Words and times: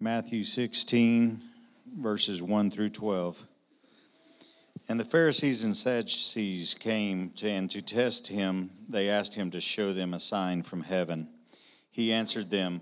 Matthew 0.00 0.44
16, 0.44 1.42
verses 1.98 2.40
1 2.40 2.70
through 2.70 2.90
12. 2.90 3.36
And 4.88 5.00
the 5.00 5.04
Pharisees 5.04 5.64
and 5.64 5.76
Sadducees 5.76 6.72
came 6.74 7.30
to, 7.38 7.50
and 7.50 7.68
to 7.72 7.82
test 7.82 8.28
him, 8.28 8.70
they 8.88 9.08
asked 9.08 9.34
him 9.34 9.50
to 9.50 9.60
show 9.60 9.92
them 9.92 10.14
a 10.14 10.20
sign 10.20 10.62
from 10.62 10.82
heaven. 10.82 11.28
He 11.90 12.12
answered 12.12 12.48
them, 12.48 12.80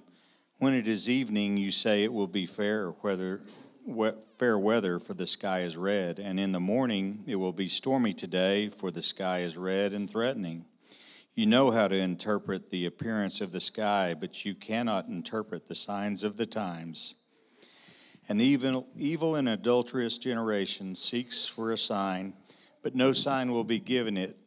When 0.58 0.74
it 0.74 0.86
is 0.86 1.08
evening, 1.08 1.56
you 1.56 1.72
say 1.72 2.04
it 2.04 2.12
will 2.12 2.26
be 2.26 2.44
fair 2.44 2.92
weather, 3.02 3.40
fair 4.38 4.58
weather, 4.58 4.98
for 4.98 5.14
the 5.14 5.26
sky 5.26 5.60
is 5.60 5.74
red, 5.74 6.18
and 6.18 6.38
in 6.38 6.52
the 6.52 6.60
morning 6.60 7.24
it 7.26 7.36
will 7.36 7.50
be 7.50 7.68
stormy 7.68 8.12
today, 8.12 8.68
for 8.68 8.90
the 8.90 9.02
sky 9.02 9.38
is 9.38 9.56
red 9.56 9.94
and 9.94 10.10
threatening. 10.10 10.66
You 11.36 11.44
know 11.44 11.70
how 11.70 11.86
to 11.86 11.94
interpret 11.94 12.70
the 12.70 12.86
appearance 12.86 13.42
of 13.42 13.52
the 13.52 13.60
sky, 13.60 14.14
but 14.18 14.46
you 14.46 14.54
cannot 14.54 15.08
interpret 15.08 15.68
the 15.68 15.74
signs 15.74 16.24
of 16.24 16.38
the 16.38 16.46
times. 16.46 17.14
An 18.30 18.40
evil, 18.40 18.86
evil 18.96 19.34
and 19.34 19.50
adulterous 19.50 20.16
generation 20.16 20.94
seeks 20.94 21.46
for 21.46 21.72
a 21.72 21.78
sign, 21.78 22.32
but 22.82 22.94
no 22.94 23.12
sign 23.12 23.52
will 23.52 23.64
be 23.64 23.78
given 23.78 24.16
it, 24.16 24.38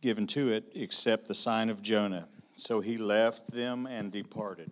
given 0.00 0.28
to 0.28 0.52
it, 0.52 0.70
except 0.76 1.26
the 1.26 1.34
sign 1.34 1.70
of 1.70 1.82
Jonah. 1.82 2.28
So 2.54 2.80
he 2.80 2.98
left 2.98 3.50
them 3.50 3.86
and 3.86 4.12
departed. 4.12 4.70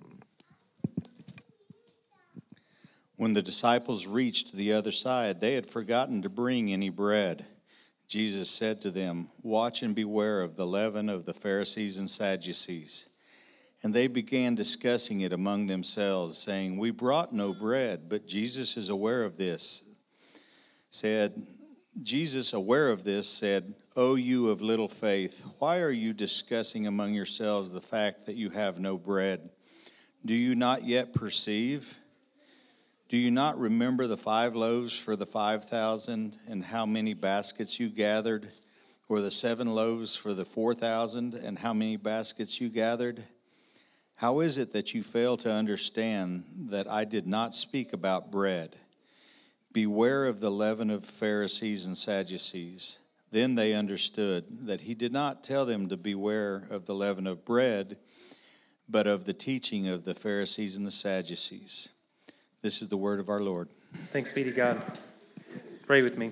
When 3.16 3.32
the 3.32 3.42
disciples 3.42 4.06
reached 4.06 4.52
the 4.52 4.72
other 4.72 4.92
side, 4.92 5.40
they 5.40 5.54
had 5.54 5.68
forgotten 5.68 6.22
to 6.22 6.28
bring 6.28 6.72
any 6.72 6.90
bread. 6.90 7.44
Jesus 8.06 8.50
said 8.50 8.80
to 8.82 8.90
them, 8.90 9.28
Watch 9.42 9.82
and 9.82 9.94
beware 9.94 10.42
of 10.42 10.56
the 10.56 10.66
leaven 10.66 11.08
of 11.08 11.24
the 11.24 11.34
Pharisees 11.34 11.98
and 11.98 12.08
Sadducees. 12.08 13.06
And 13.82 13.92
they 13.94 14.06
began 14.06 14.54
discussing 14.54 15.20
it 15.20 15.32
among 15.32 15.66
themselves, 15.66 16.38
saying, 16.38 16.78
We 16.78 16.90
brought 16.90 17.32
no 17.32 17.52
bread, 17.52 18.08
but 18.08 18.26
Jesus 18.26 18.76
is 18.76 18.88
aware 18.88 19.24
of 19.24 19.36
this. 19.36 19.82
Said, 20.90 21.46
Jesus, 22.02 22.52
aware 22.52 22.90
of 22.90 23.04
this, 23.04 23.28
said, 23.28 23.74
O 23.96 24.14
you 24.16 24.48
of 24.48 24.62
little 24.62 24.88
faith, 24.88 25.42
why 25.58 25.78
are 25.78 25.90
you 25.90 26.12
discussing 26.12 26.86
among 26.86 27.14
yourselves 27.14 27.70
the 27.70 27.80
fact 27.80 28.26
that 28.26 28.36
you 28.36 28.50
have 28.50 28.80
no 28.80 28.96
bread? 28.96 29.50
Do 30.24 30.34
you 30.34 30.54
not 30.54 30.84
yet 30.84 31.12
perceive? 31.12 31.94
Do 33.08 33.18
you 33.18 33.30
not 33.30 33.58
remember 33.58 34.06
the 34.06 34.16
five 34.16 34.56
loaves 34.56 34.94
for 34.94 35.14
the 35.14 35.26
five 35.26 35.64
thousand 35.64 36.38
and 36.48 36.64
how 36.64 36.86
many 36.86 37.12
baskets 37.12 37.78
you 37.78 37.90
gathered, 37.90 38.48
or 39.08 39.20
the 39.20 39.30
seven 39.30 39.66
loaves 39.74 40.16
for 40.16 40.32
the 40.32 40.46
four 40.46 40.74
thousand 40.74 41.34
and 41.34 41.58
how 41.58 41.74
many 41.74 41.96
baskets 41.96 42.60
you 42.60 42.70
gathered? 42.70 43.22
How 44.14 44.40
is 44.40 44.58
it 44.58 44.72
that 44.72 44.94
you 44.94 45.02
fail 45.02 45.36
to 45.38 45.52
understand 45.52 46.44
that 46.70 46.90
I 46.90 47.04
did 47.04 47.26
not 47.26 47.54
speak 47.54 47.92
about 47.92 48.30
bread? 48.30 48.76
Beware 49.72 50.26
of 50.26 50.40
the 50.40 50.50
leaven 50.50 50.88
of 50.88 51.04
Pharisees 51.04 51.84
and 51.84 51.98
Sadducees. 51.98 52.98
Then 53.32 53.56
they 53.56 53.74
understood 53.74 54.44
that 54.66 54.82
he 54.82 54.94
did 54.94 55.12
not 55.12 55.42
tell 55.42 55.66
them 55.66 55.88
to 55.88 55.96
beware 55.96 56.66
of 56.70 56.86
the 56.86 56.94
leaven 56.94 57.26
of 57.26 57.44
bread, 57.44 57.98
but 58.88 59.06
of 59.06 59.24
the 59.24 59.34
teaching 59.34 59.88
of 59.88 60.04
the 60.04 60.14
Pharisees 60.14 60.76
and 60.76 60.86
the 60.86 60.92
Sadducees. 60.92 61.88
This 62.64 62.80
is 62.80 62.88
the 62.88 62.96
word 62.96 63.20
of 63.20 63.28
our 63.28 63.42
Lord. 63.42 63.68
Thanks 64.10 64.32
be 64.32 64.42
to 64.42 64.50
God. 64.50 64.80
Pray 65.86 66.00
with 66.00 66.16
me. 66.16 66.30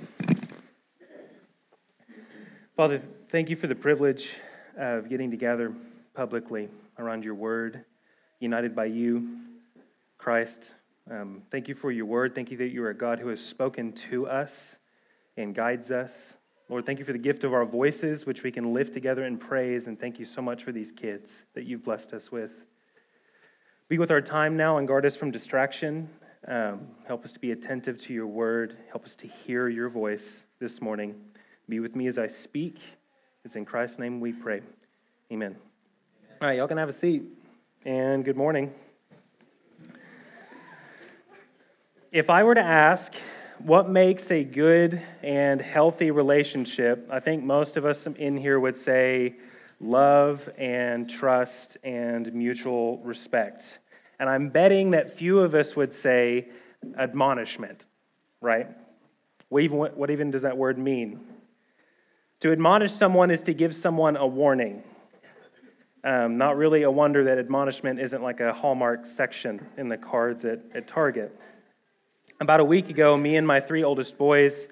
Father, 2.75 3.03
thank 3.29 3.51
you 3.51 3.57
for 3.57 3.67
the 3.67 3.75
privilege 3.75 4.33
of 4.79 5.11
getting 5.11 5.31
together 5.31 5.75
publicly 6.15 6.71
around 6.99 7.23
your 7.23 7.35
word, 7.35 7.85
united 8.41 8.75
by 8.75 8.87
you, 8.87 9.41
Christ. 10.17 10.73
Um, 11.11 11.43
thank 11.51 11.69
you 11.69 11.75
for 11.75 11.93
your 11.93 12.07
word. 12.07 12.35
Thank 12.35 12.51
you 12.51 12.57
that 12.57 12.69
you 12.69 12.83
are 12.83 12.89
a 12.89 12.97
God 12.97 13.19
who 13.19 13.29
has 13.29 13.45
spoken 13.45 13.93
to 14.11 14.27
us 14.27 14.77
and 15.37 15.55
guides 15.55 15.91
us. 15.91 16.39
Lord, 16.71 16.87
thank 16.87 16.99
you 16.99 17.05
for 17.05 17.13
the 17.13 17.19
gift 17.19 17.45
of 17.45 17.53
our 17.53 17.67
voices, 17.67 18.25
which 18.25 18.43
we 18.43 18.51
can 18.51 18.73
lift 18.73 18.95
together 18.95 19.27
in 19.27 19.37
praise. 19.37 19.87
And 19.87 20.01
thank 20.01 20.19
you 20.19 20.25
so 20.25 20.41
much 20.41 20.65
for 20.65 20.73
these 20.73 20.93
kids 20.93 21.45
that 21.53 21.65
you've 21.65 21.85
blessed 21.85 22.15
us 22.15 22.33
with. 22.33 22.53
Be 23.91 23.99
with 23.99 24.11
our 24.11 24.23
time 24.23 24.57
now 24.57 24.79
and 24.79 24.89
guard 24.89 25.05
us 25.05 25.15
from 25.15 25.31
distraction 25.31 26.09
um, 26.49 26.81
help 27.07 27.25
us 27.25 27.33
to 27.33 27.39
be 27.39 27.53
attentive 27.53 27.99
to 27.99 28.13
your 28.13 28.27
word. 28.27 28.77
Help 28.91 29.05
us 29.05 29.15
to 29.17 29.27
hear 29.27 29.69
your 29.69 29.89
voice 29.89 30.43
this 30.59 30.81
morning. 30.81 31.15
Be 31.69 31.81
with 31.81 31.95
me 31.95 32.09
as 32.09 32.19
I 32.19 32.27
speak. 32.27 32.79
It's 33.45 33.55
in 33.55 33.65
Christ's 33.65 33.99
name 33.99 34.21
we 34.21 34.33
pray. 34.33 34.61
Amen. 35.33 35.57
All 36.41 36.49
right, 36.49 36.57
y'all 36.57 36.67
can 36.67 36.79
have 36.79 36.89
a 36.89 36.93
seat. 36.93 37.23
And 37.87 38.25
good 38.25 38.37
morning. 38.37 38.73
If 42.11 42.29
I 42.29 42.43
were 42.43 42.55
to 42.55 42.61
ask 42.61 43.15
what 43.59 43.89
makes 43.89 44.31
a 44.31 44.43
good 44.43 45.01
and 45.23 45.61
healthy 45.61 46.11
relationship, 46.11 47.09
I 47.11 47.21
think 47.21 47.45
most 47.45 47.77
of 47.77 47.87
us 47.87 48.07
in 48.07 48.37
here 48.37 48.59
would 48.59 48.77
say 48.77 49.37
love 49.81 50.49
and 50.59 51.09
trust 51.09 51.77
and 51.85 52.33
mutual 52.35 52.99
respect. 52.99 53.79
And 54.23 54.31
I'm 54.31 54.51
betting 54.51 54.93
that 54.93 55.11
few 55.11 55.41
of 55.41 55.53
us 55.57 55.75
would 55.75 55.93
say 55.93 56.47
admonishment, 56.97 57.87
right? 58.41 58.69
What 59.49 60.11
even, 60.11 60.31
does 60.31 60.43
that 60.43 60.57
word 60.57 60.79
mean? 60.79 61.19
To 62.39 62.53
admonish 62.53 62.93
someone 62.93 63.33
is 63.33 63.43
to 63.43 63.53
give 63.53 63.75
someone 63.75 64.17
a 64.17 64.25
warning. 64.25 64.85
Um, 66.05 66.39
not 66.39 66.57
really 66.57 66.85
a 66.85 66.91
wonder 66.91 67.25
that 67.25 67.41
admonishment 67.41 67.99
isn't 67.99 68.23
like 68.23 68.39
a 68.39 68.53
Hallmark 68.53 69.07
section 69.07 69.67
in 69.77 69.89
the 69.89 69.97
cards 69.97 70.45
at, 70.45 70.61
at 70.73 70.87
Target. 70.87 71.37
About 72.41 72.61
a 72.61 72.65
week 72.65 72.91
ago, 72.91 73.17
me 73.17 73.35
and 73.35 73.45
my 73.45 73.59
three 73.59 73.83
oldest 73.83 74.17
boys 74.17 74.69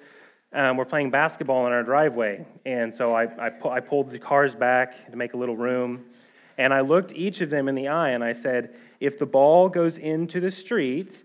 um, 0.53 0.77
were 0.77 0.85
playing 0.85 1.11
basketball 1.11 1.67
in 1.67 1.73
our 1.73 1.83
driveway. 1.83 2.47
And 2.65 2.95
so 2.95 3.17
I, 3.17 3.25
I, 3.47 3.51
pu- 3.51 3.71
I 3.71 3.81
pulled 3.81 4.11
the 4.11 4.21
cars 4.21 4.55
back 4.55 5.11
to 5.11 5.17
make 5.17 5.35
a 5.35 5.37
little 5.37 5.57
room. 5.57 6.05
And 6.57 6.73
I 6.73 6.83
looked 6.83 7.13
each 7.15 7.41
of 7.41 7.51
them 7.51 7.69
in 7.69 7.75
the 7.75 7.89
eye 7.89 8.11
and 8.11 8.23
I 8.23 8.31
said, 8.31 8.77
if 9.01 9.19
the 9.19 9.27
ball 9.27 9.69
goes 9.69 9.99
into 9.99 10.41
the 10.41 10.51
street, 10.51 11.25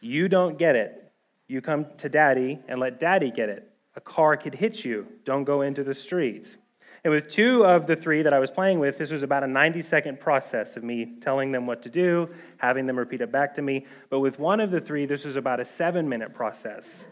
you 0.00 0.28
don't 0.28 0.58
get 0.58 0.76
it. 0.76 1.10
You 1.48 1.60
come 1.60 1.86
to 1.98 2.08
daddy 2.08 2.60
and 2.68 2.78
let 2.78 3.00
daddy 3.00 3.30
get 3.30 3.48
it. 3.48 3.70
A 3.96 4.00
car 4.00 4.36
could 4.36 4.54
hit 4.54 4.84
you. 4.84 5.06
Don't 5.24 5.44
go 5.44 5.62
into 5.62 5.82
the 5.82 5.94
street. 5.94 6.56
And 7.04 7.12
with 7.12 7.28
two 7.28 7.64
of 7.64 7.86
the 7.86 7.94
three 7.94 8.22
that 8.22 8.34
I 8.34 8.38
was 8.38 8.50
playing 8.50 8.80
with, 8.80 8.98
this 8.98 9.10
was 9.10 9.22
about 9.22 9.44
a 9.44 9.46
90 9.46 9.80
second 9.80 10.20
process 10.20 10.76
of 10.76 10.82
me 10.82 11.14
telling 11.20 11.52
them 11.52 11.66
what 11.66 11.82
to 11.82 11.88
do, 11.88 12.28
having 12.58 12.86
them 12.86 12.98
repeat 12.98 13.20
it 13.20 13.30
back 13.30 13.54
to 13.54 13.62
me. 13.62 13.86
But 14.10 14.20
with 14.20 14.38
one 14.38 14.60
of 14.60 14.70
the 14.70 14.80
three, 14.80 15.06
this 15.06 15.24
was 15.24 15.36
about 15.36 15.60
a 15.60 15.64
seven 15.64 16.08
minute 16.08 16.34
process. 16.34 17.06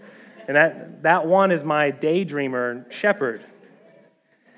And 0.49 0.57
that, 0.57 1.03
that 1.05 1.27
one 1.27 1.51
is 1.53 1.63
my 1.63 1.91
daydreamer, 1.91 2.91
Shepherd. 2.91 3.45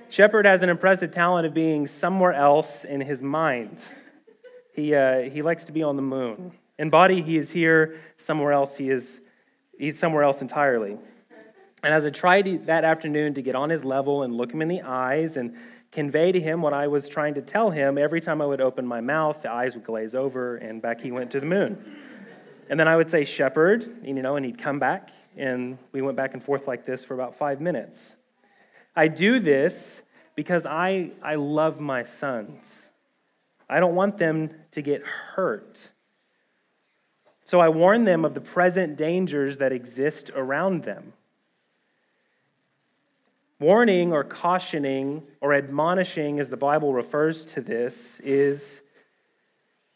Shepherd 0.08 0.46
has 0.46 0.62
an 0.62 0.70
impressive 0.70 1.10
talent 1.10 1.46
of 1.46 1.54
being 1.54 1.86
somewhere 1.86 2.32
else 2.32 2.84
in 2.84 3.00
his 3.00 3.20
mind. 3.20 3.84
He, 4.76 4.94
uh, 4.94 5.22
he 5.22 5.40
likes 5.40 5.64
to 5.64 5.72
be 5.72 5.82
on 5.82 5.96
the 5.96 6.02
moon. 6.02 6.52
In 6.78 6.90
body, 6.90 7.22
he 7.22 7.38
is 7.38 7.50
here. 7.50 7.98
Somewhere 8.18 8.52
else, 8.52 8.76
he 8.76 8.90
is 8.90 9.20
he's 9.78 9.98
somewhere 9.98 10.22
else 10.22 10.42
entirely. 10.42 10.98
And 11.82 11.94
as 11.94 12.04
I 12.04 12.10
tried 12.10 12.66
that 12.66 12.84
afternoon 12.84 13.32
to 13.34 13.42
get 13.42 13.54
on 13.54 13.70
his 13.70 13.84
level 13.84 14.22
and 14.22 14.36
look 14.36 14.52
him 14.52 14.60
in 14.60 14.68
the 14.68 14.82
eyes 14.82 15.38
and 15.38 15.56
convey 15.92 16.30
to 16.30 16.40
him 16.40 16.60
what 16.60 16.74
I 16.74 16.88
was 16.88 17.08
trying 17.08 17.34
to 17.34 17.42
tell 17.42 17.70
him, 17.70 17.96
every 17.96 18.20
time 18.20 18.42
I 18.42 18.46
would 18.46 18.60
open 18.60 18.86
my 18.86 19.00
mouth, 19.00 19.40
the 19.40 19.50
eyes 19.50 19.74
would 19.74 19.84
glaze 19.84 20.14
over, 20.14 20.56
and 20.56 20.82
back 20.82 21.00
he 21.00 21.10
went 21.10 21.30
to 21.30 21.40
the 21.40 21.46
moon. 21.46 21.82
And 22.68 22.78
then 22.78 22.88
I 22.88 22.96
would 22.96 23.08
say, 23.08 23.24
Shepherd, 23.24 24.04
you 24.04 24.12
know, 24.14 24.36
and 24.36 24.44
he'd 24.44 24.58
come 24.58 24.78
back, 24.78 25.10
and 25.36 25.78
we 25.92 26.02
went 26.02 26.16
back 26.16 26.34
and 26.34 26.42
forth 26.42 26.66
like 26.66 26.84
this 26.84 27.02
for 27.02 27.14
about 27.14 27.38
five 27.38 27.60
minutes. 27.62 28.16
I 28.94 29.08
do 29.08 29.38
this 29.40 30.02
because 30.34 30.66
I, 30.66 31.12
I 31.22 31.36
love 31.36 31.80
my 31.80 32.02
sons. 32.02 32.85
I 33.68 33.80
don't 33.80 33.94
want 33.94 34.18
them 34.18 34.50
to 34.72 34.82
get 34.82 35.02
hurt. 35.02 35.90
So 37.44 37.60
I 37.60 37.68
warn 37.68 38.04
them 38.04 38.24
of 38.24 38.34
the 38.34 38.40
present 38.40 38.96
dangers 38.96 39.58
that 39.58 39.72
exist 39.72 40.30
around 40.34 40.82
them. 40.82 41.12
Warning 43.58 44.12
or 44.12 44.24
cautioning 44.24 45.22
or 45.40 45.54
admonishing, 45.54 46.40
as 46.40 46.50
the 46.50 46.56
Bible 46.56 46.92
refers 46.92 47.44
to 47.46 47.60
this, 47.60 48.20
is 48.20 48.82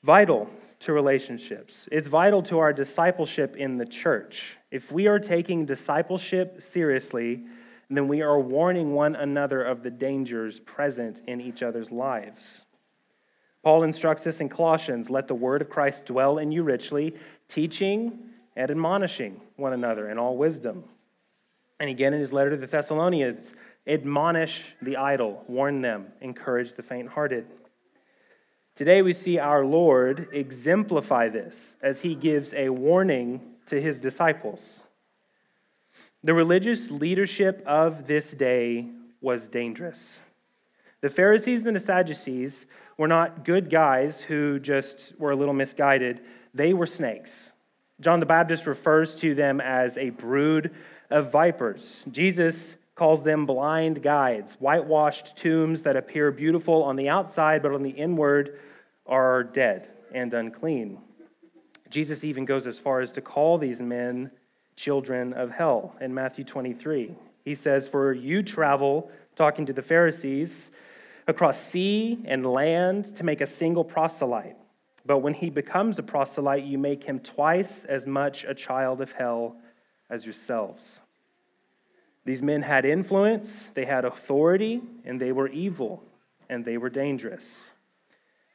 vital 0.03 0.49
to 0.81 0.93
relationships. 0.93 1.89
It's 1.93 2.09
vital 2.09 2.43
to 2.45 2.59
our 2.59 2.73
discipleship 2.73 3.57
in 3.57 3.77
the 3.77 3.85
church. 3.85 4.57
If 4.71 4.91
we 4.91 5.09
are 5.09 5.19
taking 5.19 5.67
discipleship 5.67 6.63
seriously, 6.63 7.45
then 7.91 8.09
we 8.09 8.23
are 8.23 8.39
warning 8.39 8.95
one 8.95 9.17
another 9.17 9.63
of 9.63 9.83
the 9.83 9.91
dangers 9.91 10.61
present 10.61 11.23
in 11.27 11.41
each 11.41 11.63
other's 11.63 11.91
lives. 11.91 12.63
Paul 13.63 13.83
instructs 13.83 14.27
us 14.27 14.41
in 14.41 14.49
Colossians 14.49 15.11
let 15.11 15.29
the 15.29 15.35
word 15.35 15.63
of 15.63 15.69
Christ 15.69 16.07
dwell 16.07 16.39
in 16.39 16.51
you 16.51 16.63
richly, 16.63 17.15
teaching 17.49 18.19
and 18.57 18.71
admonishing 18.71 19.41
one 19.57 19.73
another 19.73 20.11
in 20.11 20.19
all 20.19 20.37
wisdom. 20.37 20.85
And 21.79 21.91
again 21.91 22.15
in 22.15 22.21
his 22.21 22.33
letter 22.33 22.51
to 22.51 22.57
the 22.57 22.67
Thessalonians, 22.67 23.55
admonish 23.87 24.75
the 24.83 24.97
idle, 24.97 25.45
warn 25.47 25.81
them, 25.81 26.07
encourage 26.21 26.75
the 26.75 26.83
faint 26.83 27.09
hearted. 27.09 27.47
Today 28.75 29.03
we 29.03 29.13
see 29.13 29.39
our 29.39 29.65
Lord 29.65 30.29
exemplify 30.33 31.29
this 31.29 31.77
as 31.83 32.01
he 32.01 32.15
gives 32.15 32.55
a 32.55 32.71
warning 32.71 33.41
to 33.67 33.81
his 33.81 33.99
disciples. 33.99 34.81
The 36.23 36.35
religious 36.35 36.91
leadership 36.91 37.63
of 37.67 38.07
this 38.07 38.33
day 38.33 38.89
was 39.21 39.49
dangerous. 39.49 40.19
The 41.01 41.09
Pharisees 41.09 41.65
and 41.65 41.75
the 41.75 41.81
Sadducees 41.81 42.67
were 43.01 43.09
not 43.09 43.47
good 43.47 43.71
guys 43.71 44.21
who 44.21 44.59
just 44.59 45.19
were 45.19 45.31
a 45.31 45.35
little 45.35 45.55
misguided, 45.55 46.21
they 46.53 46.75
were 46.75 46.87
snakes. 46.87 47.51
John 47.99 48.21
the 48.21 48.27
Baptist 48.27 48.67
refers 48.67 49.15
to 49.15 49.35
them 49.35 49.59
as 49.59 49.97
a 49.97 50.11
brood 50.11 50.71
of 51.09 51.33
vipers. 51.33 52.05
Jesus 52.11 52.77
calls 52.95 53.23
them 53.23 53.47
blind 53.47 54.03
guides, 54.03 54.53
whitewashed 54.59 55.35
tombs 55.35 55.81
that 55.85 55.97
appear 55.97 56.31
beautiful 56.31 56.83
on 56.83 56.97
the 56.97 57.09
outside, 57.09 57.63
but 57.63 57.73
on 57.73 57.83
the 57.83 57.89
inward 57.89 58.59
are 59.07 59.45
dead 59.45 59.89
and 60.13 60.35
unclean. 60.35 60.99
Jesus 61.89 62.23
even 62.23 62.45
goes 62.45 62.67
as 62.67 62.79
far 62.79 63.01
as 63.01 63.11
to 63.13 63.23
call 63.23 63.57
these 63.57 63.81
men 63.81 64.31
children 64.77 65.33
of 65.33 65.51
hell 65.51 65.97
in 66.03 66.13
Matthew 66.13 66.45
23. 66.45 67.15
He 67.47 67.55
says, 67.55 67.89
For 67.89 68.13
you 68.13 68.43
travel, 68.43 69.11
talking 69.37 69.65
to 69.65 69.73
the 69.73 69.81
Pharisees, 69.81 70.71
across 71.31 71.59
sea 71.61 72.19
and 72.27 72.45
land 72.45 73.15
to 73.17 73.25
make 73.25 73.41
a 73.41 73.47
single 73.47 73.85
proselyte. 73.85 74.57
But 75.07 75.19
when 75.19 75.33
he 75.35 75.49
becomes 75.49 75.99
a 75.99 76.03
proselyte, 76.03 76.65
you 76.65 76.77
make 76.77 77.05
him 77.05 77.21
twice 77.21 77.85
as 77.85 78.07
much 78.07 78.45
a 78.45 78.55
child 78.55 79.01
of 79.01 79.13
hell 79.13 79.57
as 80.11 80.27
yourselves. 80.27 81.01
These 82.25 82.43
men 82.43 82.63
had 82.63 82.85
influence, 82.85 83.67
they 83.75 83.87
had 83.87 84.05
authority, 84.05 84.83
and 85.05 85.21
they 85.21 85.33
were 85.33 85.49
evil, 85.49 86.05
and 86.51 86.65
they 86.65 86.77
were 86.77 86.91
dangerous. 86.91 87.71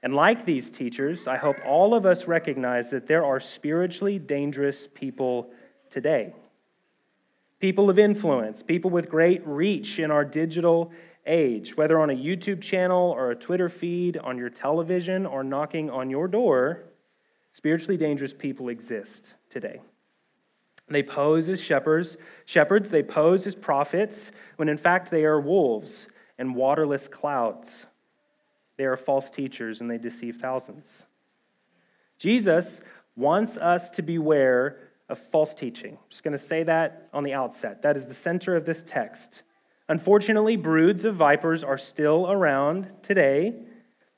And 0.03 0.13
like 0.13 0.45
these 0.45 0.69
teachers, 0.69 1.25
I 1.25 1.37
hope 1.37 1.57
all 1.65 1.95
of 1.95 2.05
us 2.05 2.27
recognize 2.27 2.91
that 2.91 3.07
there 3.07 3.25
are 3.25 3.39
spiritually 3.39 4.19
dangerous 4.19 4.87
people 4.93 5.49
today. 5.89 6.35
People 7.65 7.89
of 7.89 7.97
influence, 7.97 8.61
people 8.61 8.91
with 8.91 9.09
great 9.09 9.41
reach 9.43 9.97
in 9.97 10.11
our 10.11 10.23
digital 10.23 10.91
age, 11.25 11.75
whether 11.75 11.99
on 11.99 12.11
a 12.11 12.13
YouTube 12.13 12.61
channel 12.61 13.09
or 13.17 13.31
a 13.31 13.35
Twitter 13.35 13.69
feed, 13.69 14.17
on 14.17 14.37
your 14.37 14.51
television, 14.51 15.25
or 15.25 15.43
knocking 15.43 15.89
on 15.89 16.11
your 16.11 16.27
door, 16.27 16.83
spiritually 17.53 17.97
dangerous 17.97 18.35
people 18.35 18.69
exist 18.69 19.33
today. 19.49 19.81
They 20.89 21.01
pose 21.01 21.49
as 21.49 21.59
shepherds, 21.59 22.17
shepherds, 22.45 22.91
they 22.91 23.01
pose 23.01 23.47
as 23.47 23.55
prophets, 23.55 24.31
when 24.57 24.69
in 24.69 24.77
fact 24.77 25.09
they 25.09 25.25
are 25.25 25.41
wolves 25.41 26.07
and 26.37 26.53
waterless 26.53 27.07
clouds. 27.07 27.87
They 28.77 28.85
are 28.85 28.95
false 28.95 29.31
teachers 29.31 29.81
and 29.81 29.89
they 29.89 29.97
deceive 29.97 30.35
thousands. 30.35 31.07
Jesus 32.19 32.81
wants 33.15 33.57
us 33.57 33.89
to 33.89 34.03
beware 34.03 34.77
of 35.09 35.19
false 35.19 35.53
teaching. 35.53 35.93
I'm 35.93 36.09
just 36.09 36.23
going 36.23 36.31
to 36.31 36.37
say 36.37 36.63
that 36.63 37.09
on 37.13 37.23
the 37.23 37.33
outset. 37.33 37.81
That 37.81 37.95
is 37.95 38.07
the 38.07 38.13
center 38.13 38.55
of 38.55 38.65
this 38.65 38.83
text. 38.83 39.43
Unfortunately, 39.87 40.55
broods 40.55 41.05
of 41.05 41.15
vipers 41.15 41.63
are 41.63 41.77
still 41.77 42.29
around 42.29 42.89
today, 43.03 43.53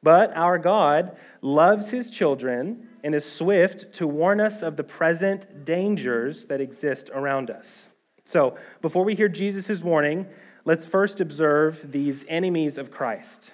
but 0.02 0.36
our 0.36 0.58
God 0.58 1.18
loves 1.42 1.90
his 1.90 2.10
children 2.10 2.88
and 3.04 3.14
is 3.14 3.30
swift 3.30 3.94
to 3.94 4.08
warn 4.08 4.40
us 4.40 4.62
of 4.62 4.78
the 4.78 4.84
present 4.84 5.66
dangers 5.66 6.46
that 6.46 6.62
exist 6.62 7.10
around 7.14 7.50
us. 7.50 7.90
So, 8.24 8.58
before 8.82 9.04
we 9.04 9.16
hear 9.16 9.30
Jesus' 9.30 9.82
warning, 9.82 10.26
let's 10.66 10.86
first 10.86 11.22
observe 11.22 11.92
these 11.92 12.26
enemies 12.28 12.78
of 12.78 12.92
Christ. 12.92 13.52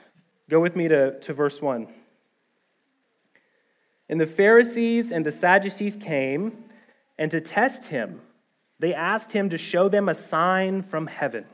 Go 0.50 0.59
with 0.59 0.75
me 0.75 0.88
to, 0.88 1.19
to 1.19 1.33
verse 1.33 1.62
1. 1.62 1.88
And 4.09 4.19
the 4.19 4.27
Pharisees 4.27 5.12
and 5.12 5.25
the 5.25 5.31
Sadducees 5.31 5.95
came, 5.95 6.65
and 7.18 7.31
to 7.31 7.42
test 7.42 7.88
him, 7.88 8.21
they 8.80 8.94
asked 8.94 9.31
him 9.31 9.50
to 9.50 9.57
show 9.57 9.89
them 9.89 10.10
a 10.10 10.13
sign 10.13 10.81
from 10.81 11.07
heaven. 11.07 11.45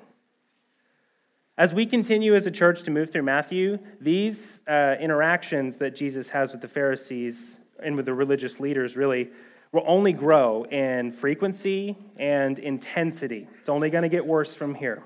As 1.58 1.74
we 1.74 1.86
continue 1.86 2.36
as 2.36 2.46
a 2.46 2.52
church 2.52 2.84
to 2.84 2.92
move 2.92 3.12
through 3.12 3.24
Matthew, 3.24 3.80
these 4.00 4.62
uh, 4.68 4.96
interactions 5.00 5.78
that 5.80 5.94
Jesus 5.94 6.30
has 6.30 6.54
with 6.54 6.62
the 6.62 6.70
Pharisees 6.70 7.60
and 7.84 7.98
with 7.98 8.06
the 8.06 8.14
religious 8.14 8.60
leaders 8.60 8.96
really 8.96 9.30
will 9.72 9.84
only 9.86 10.14
grow 10.14 10.64
in 10.64 11.12
frequency 11.12 11.98
and 12.18 12.60
intensity. 12.60 13.48
It's 13.60 13.70
only 13.70 13.90
going 13.90 14.04
to 14.04 14.10
get 14.10 14.26
worse 14.26 14.56
from 14.56 14.74
here. 14.74 15.04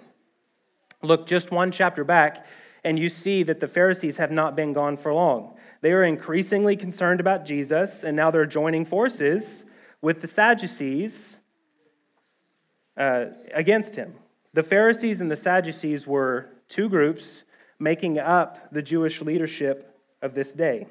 Look 1.01 1.27
just 1.27 1.51
one 1.51 1.71
chapter 1.71 2.03
back, 2.03 2.45
and 2.83 2.97
you 2.97 3.09
see 3.09 3.44
that 3.44 3.59
the 3.59 3.67
Pharisees 3.67 4.15
have 4.17 4.31
not 4.31 4.55
been 4.55 4.71
gone 4.71 4.95
for 4.95 5.13
long. 5.13 5.55
They 5.81 5.91
are 5.91 6.05
increasingly 6.05 6.77
concerned 6.77 7.19
about 7.19 7.45
Jesus, 7.45 8.03
and 8.03 8.15
now 8.15 8.31
they're 8.31 8.45
joining 8.45 8.85
forces 8.85 9.65
with 10.03 10.19
the 10.19 10.27
Sadducees 10.27 11.38
uh, 12.97 13.25
against 13.53 13.95
him. 13.95 14.13
The 14.53 14.61
Pharisees 14.61 15.21
and 15.21 15.31
the 15.31 15.35
Sadducees 15.35 16.05
were 16.05 16.50
two 16.67 16.89
groups 16.89 17.45
making 17.79 18.19
up 18.19 18.69
the 18.73 18.81
Jewish 18.81 19.21
leadership 19.21 19.97
of 20.21 20.35
this 20.35 20.51
day. 20.51 20.88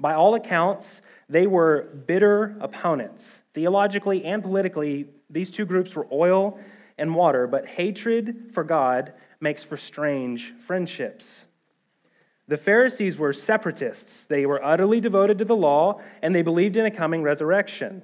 By 0.00 0.14
all 0.14 0.34
accounts, 0.34 1.00
they 1.28 1.46
were 1.46 1.90
bitter 2.06 2.56
opponents. 2.60 3.40
Theologically 3.54 4.24
and 4.24 4.42
politically, 4.42 5.06
these 5.30 5.52
two 5.52 5.64
groups 5.64 5.94
were 5.94 6.08
oil 6.10 6.58
and 6.98 7.14
water, 7.14 7.46
but 7.46 7.66
hatred 7.66 8.50
for 8.52 8.64
God 8.64 9.12
makes 9.40 9.62
for 9.62 9.76
strange 9.76 10.54
friendships. 10.58 11.44
The 12.48 12.58
Pharisees 12.58 13.16
were 13.16 13.32
separatists. 13.32 14.24
They 14.24 14.44
were 14.44 14.62
utterly 14.64 15.00
devoted 15.00 15.38
to 15.38 15.44
the 15.44 15.54
law, 15.54 16.00
and 16.20 16.34
they 16.34 16.42
believed 16.42 16.76
in 16.76 16.84
a 16.84 16.90
coming 16.90 17.22
resurrection, 17.22 18.02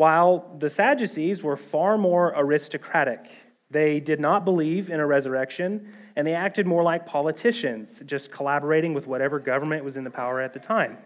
while 0.00 0.56
the 0.58 0.70
Sadducees 0.70 1.42
were 1.42 1.58
far 1.58 1.98
more 1.98 2.32
aristocratic. 2.34 3.30
They 3.70 4.00
did 4.00 4.18
not 4.18 4.46
believe 4.46 4.88
in 4.88 4.98
a 4.98 5.06
resurrection, 5.06 5.92
and 6.16 6.26
they 6.26 6.32
acted 6.32 6.66
more 6.66 6.82
like 6.82 7.04
politicians, 7.04 8.02
just 8.06 8.32
collaborating 8.32 8.94
with 8.94 9.06
whatever 9.06 9.38
government 9.38 9.84
was 9.84 9.98
in 9.98 10.04
the 10.04 10.10
power 10.10 10.40
at 10.40 10.54
the 10.54 10.58
time. 10.58 10.96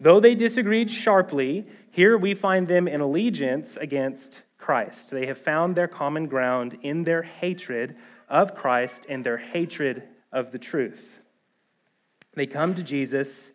Though 0.00 0.18
they 0.18 0.34
disagreed 0.34 0.90
sharply, 0.90 1.68
here 1.92 2.18
we 2.18 2.34
find 2.34 2.66
them 2.66 2.88
in 2.88 3.00
allegiance 3.00 3.76
against 3.76 4.42
Christ. 4.58 5.10
They 5.10 5.26
have 5.26 5.38
found 5.38 5.76
their 5.76 5.86
common 5.86 6.26
ground 6.26 6.76
in 6.82 7.04
their 7.04 7.22
hatred 7.22 7.94
of 8.28 8.56
Christ 8.56 9.06
and 9.08 9.24
their 9.24 9.38
hatred 9.38 10.02
of 10.32 10.50
the 10.50 10.58
truth. 10.58 11.20
They 12.34 12.46
come 12.46 12.74
to 12.74 12.82
Jesus 12.82 13.52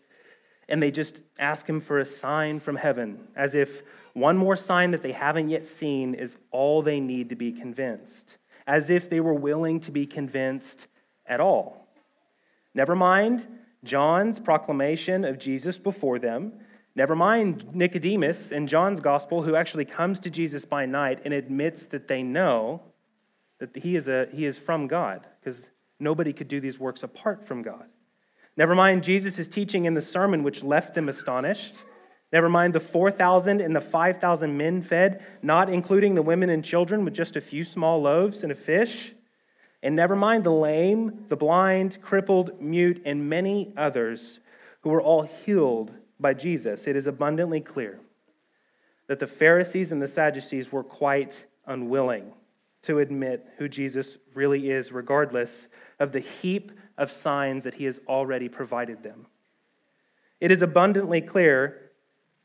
and 0.70 0.82
they 0.82 0.92
just 0.92 1.24
ask 1.40 1.68
him 1.68 1.82
for 1.82 2.00
a 2.00 2.06
sign 2.06 2.60
from 2.60 2.76
heaven, 2.76 3.28
as 3.36 3.56
if 3.56 3.84
one 4.14 4.38
more 4.38 4.56
sign 4.56 4.92
that 4.92 5.02
they 5.02 5.12
haven't 5.12 5.50
yet 5.50 5.66
seen 5.66 6.14
is 6.14 6.38
all 6.52 6.82
they 6.82 7.00
need 7.00 7.30
to 7.30 7.36
be 7.36 7.52
convinced, 7.52 8.38
as 8.68 8.90
if 8.90 9.10
they 9.10 9.20
were 9.20 9.34
willing 9.34 9.80
to 9.82 9.92
be 9.92 10.06
convinced 10.06 10.88
at 11.26 11.40
all. 11.40 11.88
Never 12.74 12.96
mind 12.96 13.48
John's 13.84 14.40
proclamation 14.40 15.26
of 15.26 15.38
Jesus 15.38 15.78
before 15.78 16.20
them. 16.20 16.54
Never 16.96 17.16
mind 17.16 17.74
Nicodemus 17.74 18.52
in 18.52 18.68
John's 18.68 19.00
gospel, 19.00 19.42
who 19.42 19.56
actually 19.56 19.86
comes 19.86 20.20
to 20.22 20.30
Jesus 20.30 20.64
by 20.64 20.86
night 20.86 21.22
and 21.26 21.34
admits 21.34 21.88
that 21.88 22.08
they 22.08 22.24
know 22.24 22.82
that 23.60 23.76
he 23.76 23.96
is, 23.96 24.08
a, 24.08 24.28
he 24.32 24.46
is 24.46 24.58
from 24.58 24.88
God, 24.88 25.26
because 25.40 25.72
nobody 26.00 26.34
could 26.34 26.48
do 26.48 26.60
these 26.60 26.80
works 26.80 27.04
apart 27.04 27.46
from 27.48 27.62
God. 27.64 27.86
Never 28.56 28.76
mind 28.76 29.04
Jesus' 29.04 29.48
teaching 29.48 29.86
in 29.86 29.94
the 29.94 30.02
sermon, 30.02 30.44
which 30.44 30.64
left 30.64 30.94
them 30.94 31.10
astonished. 31.10 31.84
Never 32.32 32.50
mind 32.50 32.74
the 32.74 32.80
4,000 32.80 33.62
and 33.62 33.76
the 33.76 33.82
5,000 33.82 34.58
men 34.58 34.82
fed, 34.82 35.24
not 35.42 35.70
including 35.70 36.16
the 36.16 36.22
women 36.22 36.50
and 36.50 36.64
children 36.64 37.06
with 37.06 37.14
just 37.14 37.36
a 37.36 37.42
few 37.42 37.64
small 37.64 38.02
loaves 38.02 38.44
and 38.44 38.52
a 38.52 38.56
fish. 38.56 39.14
And 39.82 39.96
never 39.96 40.16
mind 40.16 40.44
the 40.44 40.52
lame, 40.52 41.26
the 41.30 41.36
blind, 41.36 41.98
crippled, 42.02 42.62
mute, 42.62 43.02
and 43.06 43.30
many 43.30 43.74
others 43.76 44.40
who 44.82 44.90
were 44.90 45.02
all 45.02 45.24
healed 45.24 45.92
by 46.20 46.34
Jesus. 46.34 46.88
It 46.88 46.96
is 46.96 47.08
abundantly 47.08 47.60
clear 47.60 48.00
that 49.08 49.20
the 49.20 49.28
Pharisees 49.28 49.92
and 49.92 50.02
the 50.02 50.08
Sadducees 50.08 50.72
were 50.72 50.84
quite 50.84 51.46
unwilling 51.68 52.32
to 52.84 53.00
admit 53.00 53.46
who 53.58 53.68
Jesus 53.68 54.18
really 54.34 54.72
is, 54.72 54.92
regardless 54.92 55.68
of 56.00 56.12
the 56.12 56.20
heap 56.20 56.72
of 56.98 57.12
signs 57.12 57.64
that 57.64 57.76
he 57.76 57.86
has 57.86 58.00
already 58.08 58.50
provided 58.50 59.04
them. 59.04 59.26
It 60.40 60.52
is 60.52 60.62
abundantly 60.62 61.22
clear, 61.22 61.92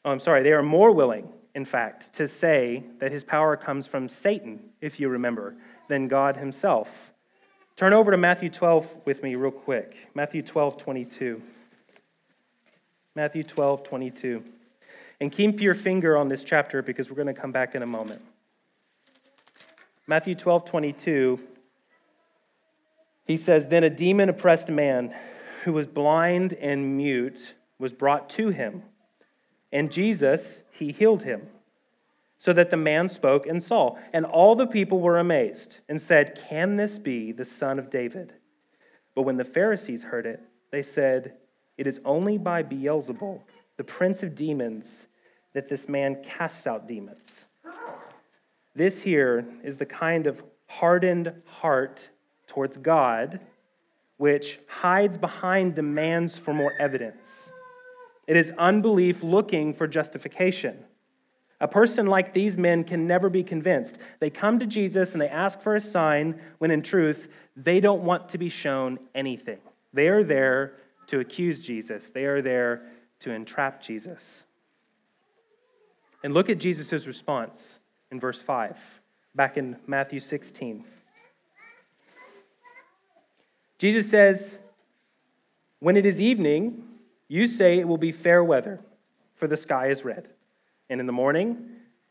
oh, 0.05 0.11
I'm 0.11 0.19
sorry, 0.19 0.43
they 0.43 0.52
are 0.52 0.62
more 0.62 0.93
willing, 0.93 1.28
in 1.55 1.64
fact, 1.64 2.12
to 2.14 2.28
say 2.28 2.85
that 3.00 3.11
his 3.11 3.25
power 3.25 3.57
comes 3.57 3.87
from 3.87 4.09
Satan, 4.09 4.61
if 4.81 5.00
you 5.00 5.09
remember, 5.09 5.57
than 5.88 6.09
God 6.09 6.37
himself. 6.37 7.12
Turn 7.76 7.93
over 7.93 8.11
to 8.11 8.17
Matthew 8.17 8.50
12 8.50 8.97
with 9.05 9.23
me, 9.23 9.35
real 9.35 9.50
quick. 9.50 10.09
Matthew 10.14 10.43
12, 10.43 10.76
22. 10.78 11.43
Matthew 13.14 13.43
12, 13.43 13.83
22. 13.83 14.45
And 15.21 15.33
keep 15.33 15.61
your 15.61 15.75
finger 15.75 16.17
on 16.17 16.28
this 16.28 16.45
chapter 16.45 16.83
because 16.83 17.11
we're 17.11 17.17
going 17.17 17.26
to 17.26 17.40
come 17.40 17.52
back 17.52 17.75
in 17.75 17.83
a 17.83 17.87
moment. 17.87 18.23
Matthew 20.07 20.35
12, 20.35 20.64
22. 20.64 21.40
He 23.28 23.37
says, 23.37 23.68
Then 23.68 23.85
a 23.85 23.90
demon 23.90 24.30
oppressed 24.30 24.70
man 24.70 25.14
who 25.62 25.75
was 25.75 25.87
blind 25.87 26.54
and 26.54 26.97
mute, 26.97 27.54
was 27.78 27.92
brought 27.92 28.28
to 28.30 28.49
him. 28.49 28.82
And 29.70 29.92
Jesus, 29.92 30.62
he 30.73 30.90
healed 30.90 31.23
him, 31.23 31.42
so 32.38 32.54
that 32.54 32.70
the 32.70 32.76
man 32.76 33.11
spoke 33.11 33.47
and 33.47 33.62
saw. 33.62 33.97
And 34.14 34.25
all 34.25 34.56
the 34.56 34.66
people 34.66 35.00
were 35.00 35.18
amazed 35.18 35.80
and 35.90 36.00
said, 36.00 36.40
Can 36.49 36.76
this 36.76 36.99
be 36.99 37.30
the 37.30 37.44
son 37.44 37.78
of 37.78 37.90
David? 37.90 38.32
But 39.14 39.23
when 39.23 39.37
the 39.37 39.44
Pharisees 39.44 40.04
heard 40.04 40.25
it, 40.25 40.40
they 40.73 40.82
said, 40.82 41.35
It 41.76 41.87
is 41.87 42.00
only 42.06 42.38
by 42.38 42.62
Beelzebul, 42.62 43.42
the 43.76 43.85
prince 43.85 44.23
of 44.23 44.35
demons, 44.35 45.06
that 45.52 45.68
this 45.68 45.87
man 45.87 46.23
casts 46.23 46.66
out 46.66 46.88
demons. 46.88 47.44
This 48.75 49.02
here 49.02 49.44
is 49.62 49.76
the 49.76 49.87
kind 49.87 50.26
of 50.26 50.42
hardened 50.66 51.32
heart 51.44 52.08
towards 52.49 52.76
God 52.76 53.40
which 54.19 54.59
hides 54.67 55.17
behind 55.17 55.75
demands 55.75 56.37
for 56.37 56.52
more 56.52 56.75
evidence. 56.78 57.49
It 58.26 58.37
is 58.37 58.52
unbelief 58.59 59.23
looking 59.23 59.73
for 59.73 59.87
justification. 59.87 60.85
A 61.61 61.69
person 61.69 62.07
like 62.07 62.35
these 62.35 62.57
men 62.57 62.85
can 62.85 63.07
never 63.07 63.31
be 63.31 63.43
convinced. 63.43 63.99
They 64.21 64.31
come 64.31 64.59
to 64.59 64.67
Jesus 64.67 65.12
and 65.12 65.21
they 65.21 65.28
ask 65.28 65.61
for 65.61 65.76
a 65.76 65.81
sign 65.81 66.38
when 66.59 66.71
in 66.71 66.83
truth, 66.83 67.28
they 67.57 67.81
don't 67.81 68.02
want 68.02 68.28
to 68.31 68.38
be 68.38 68.49
shown 68.49 68.99
anything. 69.14 69.59
They 69.93 70.09
are 70.09 70.23
there 70.23 70.75
to 71.07 71.21
accuse 71.21 71.59
Jesus, 71.59 72.11
they 72.11 72.26
are 72.26 72.43
there 72.43 72.83
to 73.21 73.33
entrap 73.33 73.81
Jesus. 73.81 74.45
And 76.23 76.35
look 76.35 76.50
at 76.50 76.59
Jesus' 76.59 77.07
response 77.07 77.78
in 78.11 78.21
verse 78.21 78.43
5, 78.43 78.76
back 79.35 79.57
in 79.57 79.76
Matthew 79.87 80.21
16. 80.21 80.85
Jesus 83.78 84.11
says, 84.11 84.58
When 85.78 85.97
it 85.97 86.04
is 86.04 86.20
evening, 86.20 86.82
you 87.28 87.47
say 87.47 87.78
it 87.78 87.87
will 87.87 87.99
be 87.99 88.12
fair 88.12 88.42
weather, 88.42 88.80
for 89.37 89.47
the 89.47 89.56
sky 89.56 89.88
is 89.88 90.04
red. 90.04 90.28
And 90.90 91.00
in 91.00 91.06
the 91.06 91.12
morning, 91.12 91.70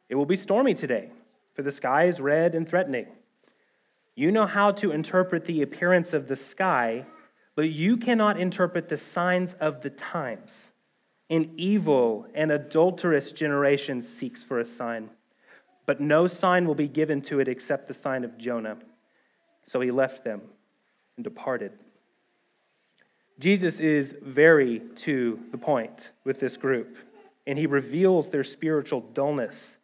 it 0.09 0.15
will 0.15 0.25
be 0.25 0.37
stormy 0.37 0.73
today, 0.73 1.09
for 1.53 1.63
the 1.63 1.71
sky 1.71 2.05
is 2.05 2.21
red 2.21 2.55
and 2.55 2.67
threatening. 2.67 3.07
You 4.15 4.31
know 4.31 4.45
how 4.45 4.71
to 4.73 4.91
interpret 4.91 5.45
the 5.45 5.61
appearance 5.61 6.13
of 6.13 6.27
the 6.27 6.35
sky, 6.35 7.05
but 7.55 7.69
you 7.69 7.97
cannot 7.97 8.39
interpret 8.39 8.87
the 8.87 8.97
signs 8.97 9.53
of 9.55 9.81
the 9.81 9.89
times. 9.89 10.71
An 11.29 11.51
evil 11.57 12.25
and 12.33 12.51
adulterous 12.51 13.31
generation 13.33 14.01
seeks 14.01 14.43
for 14.43 14.59
a 14.59 14.65
sign, 14.65 15.09
but 15.85 15.99
no 15.99 16.27
sign 16.27 16.65
will 16.65 16.75
be 16.75 16.87
given 16.87 17.21
to 17.23 17.41
it 17.41 17.49
except 17.49 17.87
the 17.87 17.93
sign 17.93 18.23
of 18.23 18.37
Jonah. 18.37 18.77
So 19.65 19.81
he 19.81 19.91
left 19.91 20.23
them 20.23 20.41
and 21.17 21.23
departed. 21.23 21.73
Jesus 23.39 23.79
is 23.79 24.15
very 24.21 24.81
to 24.95 25.39
the 25.51 25.57
point 25.57 26.11
with 26.23 26.39
this 26.39 26.57
group, 26.57 26.97
and 27.45 27.57
he 27.57 27.65
reveals 27.65 28.29
their 28.29 28.43
spiritual 28.43 29.01
dullness. 29.01 29.77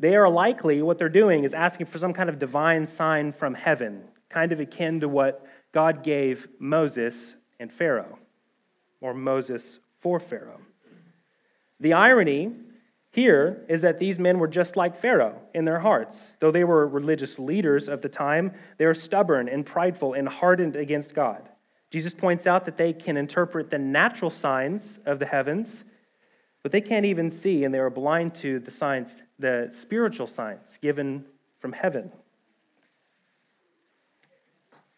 They 0.00 0.16
are 0.16 0.28
likely, 0.28 0.80
what 0.82 0.98
they're 0.98 1.08
doing 1.08 1.44
is 1.44 1.54
asking 1.54 1.86
for 1.86 1.98
some 1.98 2.12
kind 2.12 2.28
of 2.28 2.38
divine 2.38 2.86
sign 2.86 3.32
from 3.32 3.54
heaven, 3.54 4.02
kind 4.28 4.52
of 4.52 4.60
akin 4.60 5.00
to 5.00 5.08
what 5.08 5.46
God 5.72 6.02
gave 6.02 6.48
Moses 6.58 7.34
and 7.60 7.72
Pharaoh, 7.72 8.18
or 9.00 9.14
Moses 9.14 9.78
for 10.00 10.18
Pharaoh. 10.18 10.60
The 11.80 11.92
irony 11.92 12.52
here 13.18 13.64
is 13.68 13.82
that 13.82 13.98
these 13.98 14.20
men 14.20 14.38
were 14.38 14.46
just 14.46 14.76
like 14.76 14.96
Pharaoh 14.96 15.40
in 15.52 15.64
their 15.64 15.80
hearts. 15.80 16.36
Though 16.38 16.52
they 16.52 16.62
were 16.62 16.86
religious 16.86 17.36
leaders 17.36 17.88
of 17.88 18.00
the 18.00 18.08
time, 18.08 18.52
they 18.76 18.84
are 18.84 18.94
stubborn 18.94 19.48
and 19.48 19.66
prideful 19.66 20.14
and 20.14 20.28
hardened 20.28 20.76
against 20.76 21.14
God. 21.14 21.48
Jesus 21.90 22.14
points 22.14 22.46
out 22.46 22.64
that 22.66 22.76
they 22.76 22.92
can 22.92 23.16
interpret 23.16 23.70
the 23.70 23.78
natural 23.78 24.30
signs 24.30 25.00
of 25.04 25.18
the 25.18 25.26
heavens, 25.26 25.82
but 26.62 26.70
they 26.70 26.80
can't 26.80 27.06
even 27.06 27.28
see, 27.28 27.64
and 27.64 27.74
they 27.74 27.80
are 27.80 27.90
blind 27.90 28.36
to 28.36 28.60
the 28.60 28.70
signs, 28.70 29.22
the 29.38 29.68
spiritual 29.72 30.28
signs 30.28 30.78
given 30.80 31.24
from 31.58 31.72
heaven. 31.72 32.12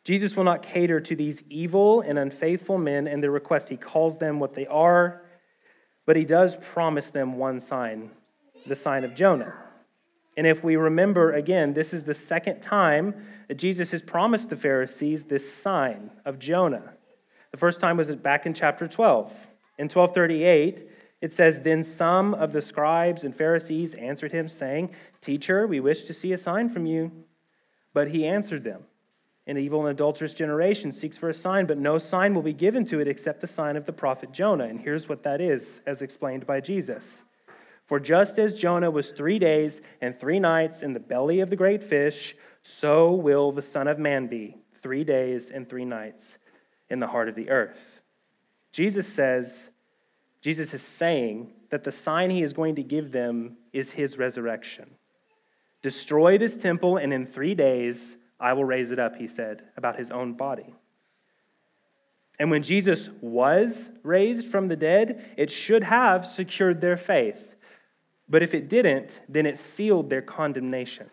Jesus 0.04 0.36
will 0.36 0.44
not 0.44 0.62
cater 0.62 1.00
to 1.00 1.16
these 1.16 1.42
evil 1.48 2.02
and 2.02 2.18
unfaithful 2.18 2.76
men 2.76 3.06
and 3.06 3.22
their 3.22 3.30
request. 3.30 3.70
He 3.70 3.78
calls 3.78 4.18
them 4.18 4.40
what 4.40 4.52
they 4.54 4.66
are 4.66 5.22
but 6.11 6.17
he 6.17 6.25
does 6.25 6.57
promise 6.57 7.12
them 7.12 7.37
one 7.37 7.61
sign 7.61 8.11
the 8.67 8.75
sign 8.75 9.05
of 9.05 9.14
Jonah. 9.14 9.55
And 10.37 10.45
if 10.45 10.64
we 10.64 10.75
remember 10.75 11.35
again, 11.35 11.73
this 11.73 11.95
is 11.95 12.02
the 12.02 12.14
second 12.14 12.59
time 12.59 13.14
that 13.47 13.59
Jesus 13.59 13.93
has 13.93 14.02
promised 14.02 14.50
the 14.50 14.57
Pharisees 14.57 15.23
this 15.23 15.49
sign 15.49 16.11
of 16.25 16.40
Jonah. 16.40 16.95
The 17.52 17.59
first 17.59 17.79
time 17.79 17.97
was 17.97 18.12
back 18.17 18.45
in 18.45 18.55
chapter 18.55 18.88
12. 18.88 19.31
In 19.79 19.85
1238, 19.85 20.88
it 21.21 21.33
says, 21.33 21.61
Then 21.61 21.85
some 21.85 22.35
of 22.35 22.52
the 22.52 22.61
scribes 22.61 23.23
and 23.23 23.33
Pharisees 23.33 23.95
answered 23.95 24.33
him, 24.33 24.49
saying, 24.49 24.90
Teacher, 25.21 25.69
we 25.69 25.79
wish 25.79 26.02
to 26.02 26.12
see 26.12 26.33
a 26.33 26.37
sign 26.37 26.71
from 26.71 26.87
you. 26.87 27.12
But 27.95 28.09
he 28.09 28.26
answered 28.26 28.64
them, 28.64 28.83
an 29.50 29.59
evil 29.59 29.80
and 29.80 29.90
adulterous 29.90 30.33
generation 30.33 30.92
seeks 30.92 31.19
for 31.19 31.28
a 31.28 31.35
sign, 31.35 31.66
but 31.66 31.76
no 31.76 31.99
sign 31.99 32.35
will 32.35 32.42
be 32.42 32.52
given 32.52 32.85
to 32.85 33.00
it 33.00 33.09
except 33.09 33.40
the 33.40 33.49
sign 33.49 33.76
of 33.76 33.85
the 33.85 33.92
prophet 33.92 34.30
Jonah. 34.30 34.64
And 34.64 34.80
here's 34.80 35.09
what 35.09 35.25
that 35.25 35.40
is, 35.40 35.80
as 35.87 36.02
explained 36.02 36.47
by 36.47 36.61
Jesus. 36.61 37.25
For 37.87 37.99
just 37.99 38.38
as 38.38 38.57
Jonah 38.57 38.92
was 38.92 39.11
three 39.11 39.40
days 39.40 39.83
and 40.00 40.16
three 40.16 40.38
nights 40.38 40.83
in 40.83 40.92
the 40.92 41.00
belly 41.00 41.40
of 41.40 41.50
the 41.50 41.57
great 41.57 41.83
fish, 41.83 42.37
so 42.62 43.12
will 43.12 43.50
the 43.50 43.61
Son 43.61 43.88
of 43.88 43.99
Man 43.99 44.28
be 44.28 44.57
three 44.83 45.02
days 45.02 45.50
and 45.50 45.69
three 45.69 45.85
nights 45.85 46.38
in 46.88 47.00
the 47.00 47.09
heart 47.09 47.28
of 47.28 47.35
the 47.35 47.50
earth. 47.50 48.00
Jesus 48.71 49.09
says, 49.09 49.71
Jesus 50.42 50.73
is 50.73 50.83
saying 50.83 51.52
that 51.71 51.83
the 51.83 51.90
sign 51.90 52.30
he 52.30 52.45
is 52.45 52.52
going 52.52 52.76
to 52.76 52.85
give 52.85 53.11
them 53.11 53.57
is 53.73 53.90
his 53.90 54.16
resurrection. 54.16 54.90
Destroy 55.83 56.38
this 56.38 56.57
temple, 56.57 56.99
and 56.99 57.12
in 57.12 57.26
three 57.26 57.57
days, 57.57 58.16
I 58.40 58.54
will 58.54 58.64
raise 58.64 58.90
it 58.90 58.99
up, 58.99 59.16
he 59.16 59.28
said 59.28 59.62
about 59.76 59.97
his 59.97 60.11
own 60.11 60.32
body. 60.32 60.75
And 62.38 62.50
when 62.50 62.62
Jesus 62.62 63.11
was 63.20 63.90
raised 64.02 64.49
from 64.49 64.68
the 64.68 64.76
dead, 64.76 65.30
it 65.37 65.50
should 65.50 65.85
have 65.85 66.25
secured 66.26 66.80
their 66.80 66.97
faith. 66.97 67.54
But 68.30 68.42
if 68.42 68.54
it 68.54 68.68
didn't, 68.68 69.20
then 69.28 69.44
it 69.44 69.59
sealed 69.59 70.09
their 70.09 70.23
condemnation. 70.23 71.11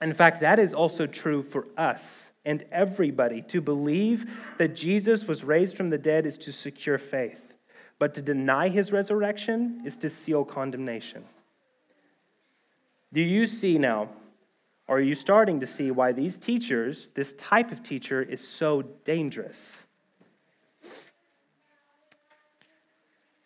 In 0.00 0.14
fact, 0.14 0.40
that 0.40 0.58
is 0.58 0.72
also 0.72 1.06
true 1.06 1.42
for 1.42 1.66
us 1.76 2.30
and 2.46 2.64
everybody. 2.70 3.42
To 3.42 3.60
believe 3.60 4.30
that 4.58 4.74
Jesus 4.74 5.24
was 5.24 5.44
raised 5.44 5.76
from 5.76 5.90
the 5.90 5.98
dead 5.98 6.24
is 6.24 6.38
to 6.38 6.52
secure 6.52 6.96
faith, 6.96 7.54
but 7.98 8.14
to 8.14 8.22
deny 8.22 8.68
his 8.68 8.92
resurrection 8.92 9.82
is 9.84 9.96
to 9.98 10.08
seal 10.08 10.44
condemnation. 10.44 11.24
Do 13.12 13.20
you 13.20 13.46
see 13.46 13.78
now 13.78 14.10
or 14.88 14.98
are 14.98 15.02
you 15.02 15.14
starting 15.14 15.60
to 15.60 15.66
see 15.66 15.90
why 15.90 16.12
these 16.12 16.38
teachers, 16.38 17.10
this 17.14 17.32
type 17.34 17.72
of 17.72 17.82
teacher, 17.82 18.22
is 18.22 18.46
so 18.46 18.82
dangerous? 19.04 19.78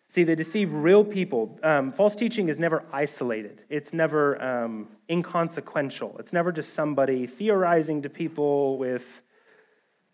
See, 0.07 0.25
they 0.25 0.35
deceive 0.35 0.75
real 0.75 1.05
people. 1.05 1.59
Um, 1.63 1.93
false 1.93 2.17
teaching 2.17 2.49
is 2.49 2.59
never 2.59 2.85
isolated, 2.93 3.63
it's 3.69 3.93
never 3.93 4.43
um, 4.43 4.89
inconsequential. 5.09 6.17
It's 6.19 6.33
never 6.33 6.51
just 6.53 6.75
somebody 6.75 7.27
theorizing 7.27 8.03
to 8.03 8.11
people 8.11 8.77
with 8.77 9.23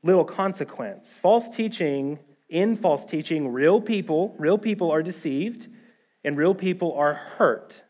little 0.02 0.24
consequence. 0.24 1.18
False 1.20 1.48
teaching, 1.48 2.18
in 2.50 2.76
false 2.76 3.04
teaching, 3.04 3.48
real 3.48 3.80
people, 3.80 4.34
real 4.38 4.58
people 4.58 4.90
are 4.90 5.02
deceived, 5.02 5.66
and 6.24 6.36
real 6.36 6.54
people 6.54 6.92
are 6.92 7.14
hurt. 7.14 7.82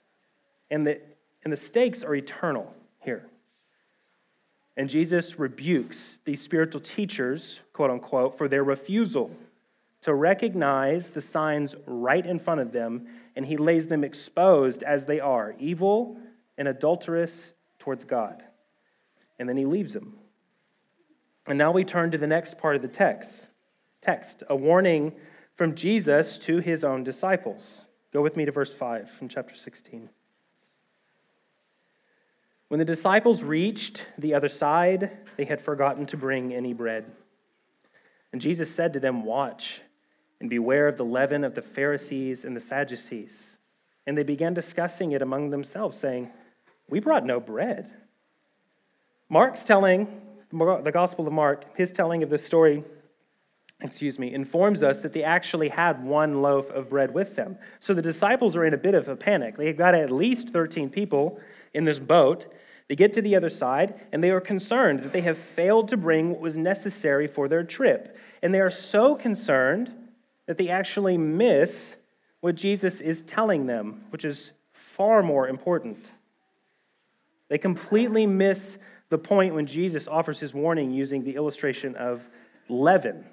And 0.71 0.87
the, 0.87 1.01
and 1.45 1.53
the 1.53 1.57
stakes 1.57 2.03
are 2.03 2.15
eternal 2.15 2.73
here. 3.07 3.25
And 4.77 4.91
Jesus 4.91 5.39
rebukes 5.39 6.19
these 6.27 6.43
spiritual 6.43 6.83
teachers, 6.83 7.61
quote 7.73 7.91
unquote, 7.91 8.37
for 8.37 8.49
their 8.49 8.63
refusal 8.63 9.31
to 10.03 10.13
recognize 10.13 11.11
the 11.11 11.23
signs 11.23 11.75
right 11.87 12.25
in 12.25 12.39
front 12.39 12.61
of 12.61 12.73
them, 12.73 13.07
and 13.35 13.47
he 13.47 13.57
lays 13.57 13.87
them 13.87 14.05
exposed 14.05 14.83
as 14.83 15.07
they 15.07 15.19
are 15.19 15.55
evil 15.59 16.19
and 16.59 16.69
adulterous 16.69 17.55
towards 17.79 18.05
God. 18.05 18.43
And 19.39 19.49
then 19.49 19.57
he 19.57 19.65
leaves 19.65 19.95
them. 19.95 20.19
And 21.47 21.57
now 21.57 21.73
we 21.73 21.85
turn 21.85 22.11
to 22.11 22.19
the 22.19 22.27
next 22.27 22.59
part 22.59 22.77
of 22.77 22.83
the 22.83 22.89
text. 22.89 23.49
Text, 24.03 24.43
a 24.51 24.57
warning 24.57 25.13
from 25.57 25.75
Jesus 25.75 26.39
to 26.41 26.59
his 26.59 26.85
own 26.85 27.03
disciples. 27.03 27.83
Go 28.13 28.23
with 28.23 28.37
me 28.37 28.45
to 28.45 28.53
verse 28.53 28.75
5 28.75 29.11
from 29.11 29.29
chapter 29.29 29.55
16. 29.55 30.09
When 32.69 32.79
the 32.79 32.85
disciples 32.85 33.43
reached 33.43 34.05
the 34.19 34.35
other 34.35 34.49
side, 34.49 35.19
they 35.37 35.45
had 35.45 35.61
forgotten 35.61 36.07
to 36.07 36.17
bring 36.17 36.53
any 36.53 36.73
bread. 36.73 37.05
And 38.33 38.41
Jesus 38.41 38.71
said 38.71 38.93
to 38.95 39.01
them, 39.01 39.25
Watch 39.25 39.83
and 40.41 40.51
beware 40.51 40.89
of 40.89 40.97
the 40.97 41.05
leaven 41.05 41.45
of 41.45 41.55
the 41.55 41.63
Pharisees 41.63 42.45
and 42.45 42.57
the 42.57 42.61
Sadducees. 42.61 43.57
And 44.07 44.19
they 44.19 44.25
began 44.25 44.53
discussing 44.53 45.13
it 45.13 45.23
among 45.23 45.51
themselves, 45.51 45.99
saying, 45.99 46.31
We 46.89 47.01
brought 47.01 47.25
no 47.25 47.41
bread. 47.41 47.91
Mark's 49.29 49.65
telling, 49.65 50.21
the 50.53 50.91
Gospel 50.93 51.27
of 51.27 51.33
Mark, 51.33 51.77
his 51.77 51.93
telling 51.93 52.23
of 52.23 52.31
this 52.31 52.45
story 52.45 52.85
excuse 53.81 54.19
me, 54.19 54.33
informs 54.33 54.83
us 54.83 55.03
that 55.03 55.13
they 55.13 55.23
actually 55.23 55.69
had 55.69 56.03
one 56.03 56.41
loaf 56.41 56.71
of 56.71 56.89
bread 56.89 57.13
with 57.13 57.37
them. 57.37 57.59
So 57.79 57.93
the 57.93 58.03
disciples 58.03 58.57
are 58.57 58.65
in 58.65 58.75
a 58.75 58.79
bit 58.79 58.95
of 58.95 59.09
a 59.09 59.17
panic. 59.17 59.57
They've 59.57 59.77
got 59.77 59.95
at 59.95 60.11
least 60.11 60.51
13 60.51 60.89
people 60.89 61.39
in 61.77 61.85
this 61.85 62.01
boat. 62.01 62.47
They 62.89 62.97
get 62.97 63.13
to 63.15 63.23
the 63.23 63.37
other 63.37 63.51
side, 63.51 64.01
and 64.13 64.23
they 64.23 64.31
are 64.31 64.41
concerned 64.41 65.03
that 65.03 65.13
they 65.13 65.21
have 65.21 65.39
failed 65.39 65.89
to 65.89 65.97
bring 65.97 66.31
what 66.31 66.41
was 66.41 66.57
necessary 66.57 67.27
for 67.27 67.49
their 67.49 67.63
trip. 67.63 68.17
And 68.43 68.53
they 68.53 68.61
are 68.61 68.71
so 68.71 69.15
concerned 69.15 69.93
that 70.47 70.57
they 70.57 70.69
actually 70.69 71.19
miss 71.19 71.97
what 72.41 72.55
Jesus 72.55 73.01
is 73.01 73.23
telling 73.23 73.67
them, 73.67 74.05
which 74.11 74.25
is 74.25 74.53
far 74.73 75.23
more 75.23 75.49
important. 75.49 75.99
They 77.49 77.59
completely 77.59 78.27
miss 78.27 78.79
the 79.09 79.19
point 79.19 79.55
when 79.55 79.67
Jesus 79.67 80.09
offers 80.09 80.41
his 80.41 80.55
warning 80.55 80.91
using 80.91 81.23
the 81.23 81.37
illustration 81.37 81.95
of 81.97 82.23
leaven. 82.69 83.25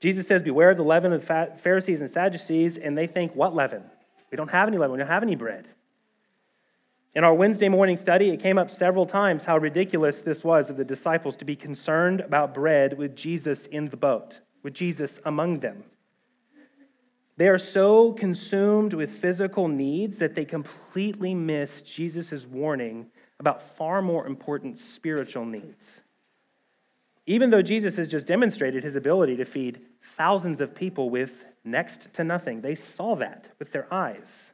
Jesus 0.00 0.26
says, 0.26 0.42
Beware 0.42 0.70
of 0.70 0.76
the 0.78 0.82
leaven 0.82 1.12
of 1.12 1.26
the 1.26 1.52
Pharisees 1.62 2.00
and 2.00 2.10
Sadducees, 2.10 2.78
and 2.78 2.96
they 2.96 3.06
think, 3.06 3.34
What 3.34 3.54
leaven? 3.54 3.82
We 4.30 4.36
don't 4.36 4.50
have 4.50 4.68
any 4.68 4.78
leaven, 4.78 4.92
we 4.92 4.98
don't 4.98 5.08
have 5.08 5.22
any 5.22 5.36
bread. 5.36 5.66
In 7.12 7.24
our 7.24 7.34
Wednesday 7.34 7.68
morning 7.68 7.96
study, 7.96 8.30
it 8.30 8.40
came 8.40 8.56
up 8.56 8.70
several 8.70 9.04
times 9.04 9.44
how 9.44 9.58
ridiculous 9.58 10.22
this 10.22 10.44
was 10.44 10.70
of 10.70 10.76
the 10.76 10.84
disciples 10.84 11.34
to 11.36 11.44
be 11.44 11.56
concerned 11.56 12.20
about 12.20 12.54
bread 12.54 12.96
with 12.96 13.16
Jesus 13.16 13.66
in 13.66 13.88
the 13.88 13.96
boat, 13.96 14.38
with 14.62 14.74
Jesus 14.74 15.18
among 15.24 15.58
them. 15.58 15.82
They 17.36 17.48
are 17.48 17.58
so 17.58 18.12
consumed 18.12 18.92
with 18.92 19.10
physical 19.10 19.66
needs 19.66 20.18
that 20.18 20.34
they 20.34 20.44
completely 20.44 21.34
miss 21.34 21.82
Jesus' 21.82 22.44
warning 22.44 23.06
about 23.40 23.76
far 23.76 24.02
more 24.02 24.26
important 24.26 24.78
spiritual 24.78 25.46
needs. 25.46 26.02
Even 27.26 27.50
though 27.50 27.62
Jesus 27.62 27.96
has 27.96 28.06
just 28.06 28.26
demonstrated 28.26 28.84
his 28.84 28.94
ability 28.94 29.36
to 29.36 29.44
feed 29.44 29.80
thousands 30.16 30.60
of 30.60 30.74
people 30.74 31.10
with 31.10 31.46
next 31.64 32.12
to 32.14 32.22
nothing, 32.22 32.60
they 32.60 32.74
saw 32.74 33.16
that 33.16 33.48
with 33.58 33.72
their 33.72 33.92
eyes. 33.92 34.52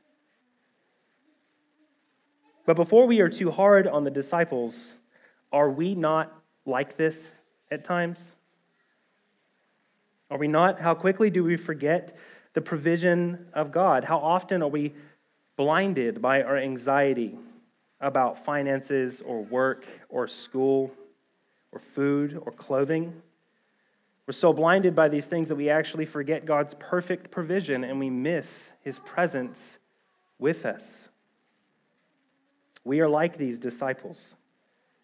But 2.66 2.74
before 2.74 3.06
we 3.06 3.20
are 3.20 3.28
too 3.28 3.50
hard 3.50 3.86
on 3.86 4.02
the 4.02 4.10
disciples, 4.10 4.94
are 5.52 5.70
we 5.70 5.94
not 5.94 6.36
like 6.66 6.96
this 6.96 7.40
at 7.70 7.84
times? 7.84 8.34
Are 10.30 10.38
we 10.38 10.48
not? 10.48 10.80
How 10.80 10.92
quickly 10.94 11.30
do 11.30 11.44
we 11.44 11.56
forget 11.56 12.16
the 12.54 12.60
provision 12.60 13.46
of 13.54 13.70
God? 13.70 14.02
How 14.02 14.18
often 14.18 14.62
are 14.62 14.68
we 14.68 14.92
blinded 15.56 16.20
by 16.20 16.42
our 16.42 16.56
anxiety 16.56 17.38
about 18.00 18.44
finances 18.44 19.22
or 19.22 19.42
work 19.44 19.86
or 20.08 20.26
school 20.26 20.92
or 21.70 21.78
food 21.78 22.36
or 22.42 22.50
clothing? 22.50 23.22
We're 24.26 24.32
so 24.32 24.52
blinded 24.52 24.96
by 24.96 25.08
these 25.08 25.28
things 25.28 25.48
that 25.50 25.54
we 25.54 25.70
actually 25.70 26.06
forget 26.06 26.44
God's 26.44 26.74
perfect 26.74 27.30
provision 27.30 27.84
and 27.84 28.00
we 28.00 28.10
miss 28.10 28.72
his 28.82 28.98
presence 28.98 29.78
with 30.40 30.66
us. 30.66 31.08
We 32.86 33.00
are 33.00 33.08
like 33.08 33.36
these 33.36 33.58
disciples. 33.58 34.36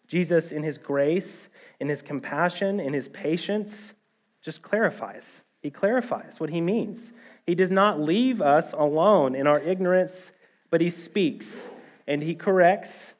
Jesus, 0.07 0.53
in 0.53 0.63
his 0.63 0.77
grace, 0.77 1.49
in 1.81 1.89
his 1.89 2.01
compassion, 2.01 2.79
in 2.79 2.93
his 2.93 3.09
patience, 3.09 3.93
just 4.41 4.61
clarifies. 4.61 5.41
He 5.61 5.69
clarifies 5.69 6.39
what 6.39 6.49
he 6.49 6.61
means. 6.61 7.11
He 7.45 7.55
does 7.55 7.71
not 7.71 7.99
leave 7.99 8.41
us 8.41 8.71
alone 8.71 9.35
in 9.35 9.47
our 9.47 9.59
ignorance, 9.59 10.31
but 10.69 10.79
he 10.79 10.89
speaks 10.89 11.67
and 12.07 12.23
he 12.23 12.35
corrects 12.35 13.13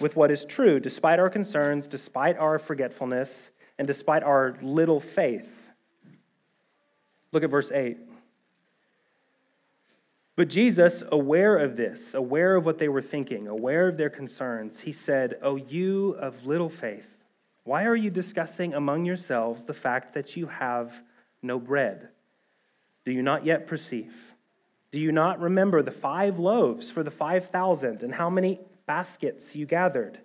with 0.00 0.16
what 0.16 0.32
is 0.32 0.44
true, 0.44 0.80
despite 0.80 1.20
our 1.20 1.30
concerns, 1.30 1.86
despite 1.86 2.36
our 2.36 2.58
forgetfulness, 2.58 3.50
and 3.78 3.86
despite 3.86 4.24
our 4.24 4.58
little 4.62 4.98
faith. 4.98 5.68
Look 7.30 7.44
at 7.44 7.50
verse 7.50 7.70
8. 7.70 7.98
But 10.36 10.48
Jesus, 10.48 11.04
aware 11.12 11.58
of 11.58 11.76
this, 11.76 12.12
aware 12.12 12.56
of 12.56 12.66
what 12.66 12.78
they 12.78 12.88
were 12.88 13.02
thinking, 13.02 13.46
aware 13.46 13.86
of 13.86 13.96
their 13.96 14.10
concerns, 14.10 14.80
he 14.80 14.90
said, 14.90 15.38
O 15.42 15.54
you 15.54 16.16
of 16.20 16.44
little 16.44 16.68
faith, 16.68 17.16
why 17.62 17.84
are 17.84 17.94
you 17.94 18.10
discussing 18.10 18.74
among 18.74 19.04
yourselves 19.04 19.64
the 19.64 19.74
fact 19.74 20.14
that 20.14 20.36
you 20.36 20.46
have 20.46 21.00
no 21.40 21.60
bread? 21.60 22.08
Do 23.04 23.12
you 23.12 23.22
not 23.22 23.46
yet 23.46 23.66
perceive? 23.68 24.14
Do 24.90 25.00
you 25.00 25.12
not 25.12 25.40
remember 25.40 25.82
the 25.82 25.90
five 25.90 26.38
loaves 26.38 26.90
for 26.90 27.02
the 27.02 27.10
5,000 27.10 28.02
and 28.02 28.14
how 28.14 28.28
many 28.28 28.60
baskets 28.86 29.54
you 29.54 29.66
gathered? 29.66 30.18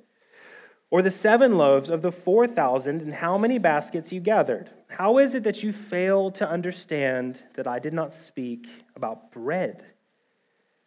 Or 0.91 1.03
the 1.03 1.11
seven 1.11 1.55
loaves 1.57 1.91
of 1.91 2.01
the 2.01 2.11
4,000 2.11 3.01
and 3.01 3.13
how 3.13 3.37
many 3.37 3.59
baskets 3.59 4.11
you 4.11 4.19
gathered? 4.19 4.71
How 4.87 5.19
is 5.19 5.35
it 5.35 5.43
that 5.43 5.61
you 5.61 5.71
fail 5.71 6.31
to 6.31 6.49
understand 6.49 7.43
that 7.53 7.67
I 7.67 7.77
did 7.77 7.93
not 7.93 8.11
speak 8.11 8.67
about 8.95 9.31
bread? 9.31 9.85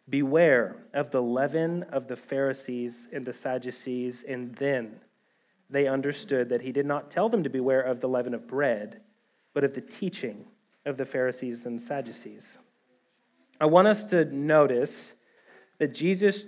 Beware 0.09 0.75
of 0.93 1.11
the 1.11 1.21
leaven 1.21 1.83
of 1.83 2.07
the 2.07 2.15
Pharisees 2.15 3.07
and 3.13 3.25
the 3.25 3.33
Sadducees. 3.33 4.23
And 4.27 4.53
then 4.55 4.95
they 5.69 5.87
understood 5.87 6.49
that 6.49 6.61
he 6.61 6.71
did 6.71 6.85
not 6.85 7.09
tell 7.09 7.29
them 7.29 7.43
to 7.43 7.49
beware 7.49 7.81
of 7.81 8.01
the 8.01 8.09
leaven 8.09 8.33
of 8.33 8.47
bread, 8.47 9.01
but 9.53 9.63
of 9.63 9.73
the 9.73 9.81
teaching 9.81 10.45
of 10.85 10.97
the 10.97 11.05
Pharisees 11.05 11.65
and 11.65 11.81
Sadducees. 11.81 12.57
I 13.61 13.65
want 13.65 13.87
us 13.87 14.05
to 14.05 14.25
notice 14.25 15.13
that 15.79 15.93
Jesus 15.93 16.45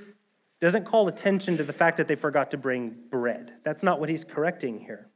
doesn't 0.59 0.85
call 0.85 1.07
attention 1.07 1.57
to 1.57 1.63
the 1.63 1.73
fact 1.73 1.97
that 1.97 2.07
they 2.07 2.15
forgot 2.15 2.51
to 2.51 2.57
bring 2.57 2.95
bread. 3.09 3.53
That's 3.63 3.83
not 3.83 3.99
what 3.99 4.09
he's 4.09 4.23
correcting 4.23 4.79
here. 4.79 5.07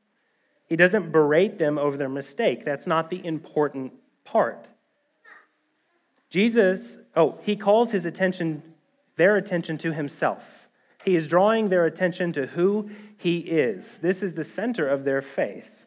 He 0.67 0.75
doesn't 0.75 1.12
berate 1.12 1.58
them 1.58 1.78
over 1.78 1.97
their 1.97 2.10
mistake. 2.10 2.63
That's 2.63 2.86
not 2.86 3.10
the 3.10 3.25
important 3.25 3.93
part. 4.23 4.67
Jesus, 6.29 6.97
oh, 7.15 7.37
he 7.41 7.55
calls 7.55 7.91
his 7.91 8.05
attention, 8.05 8.61
their 9.15 9.35
attention 9.37 9.77
to 9.79 9.93
himself. 9.93 10.67
He 11.03 11.15
is 11.15 11.27
drawing 11.27 11.69
their 11.69 11.85
attention 11.85 12.33
to 12.33 12.45
who 12.45 12.89
he 13.17 13.39
is. 13.39 13.97
This 13.99 14.21
is 14.21 14.33
the 14.33 14.43
center 14.43 14.87
of 14.87 15.05
their 15.05 15.21
faith. 15.21 15.85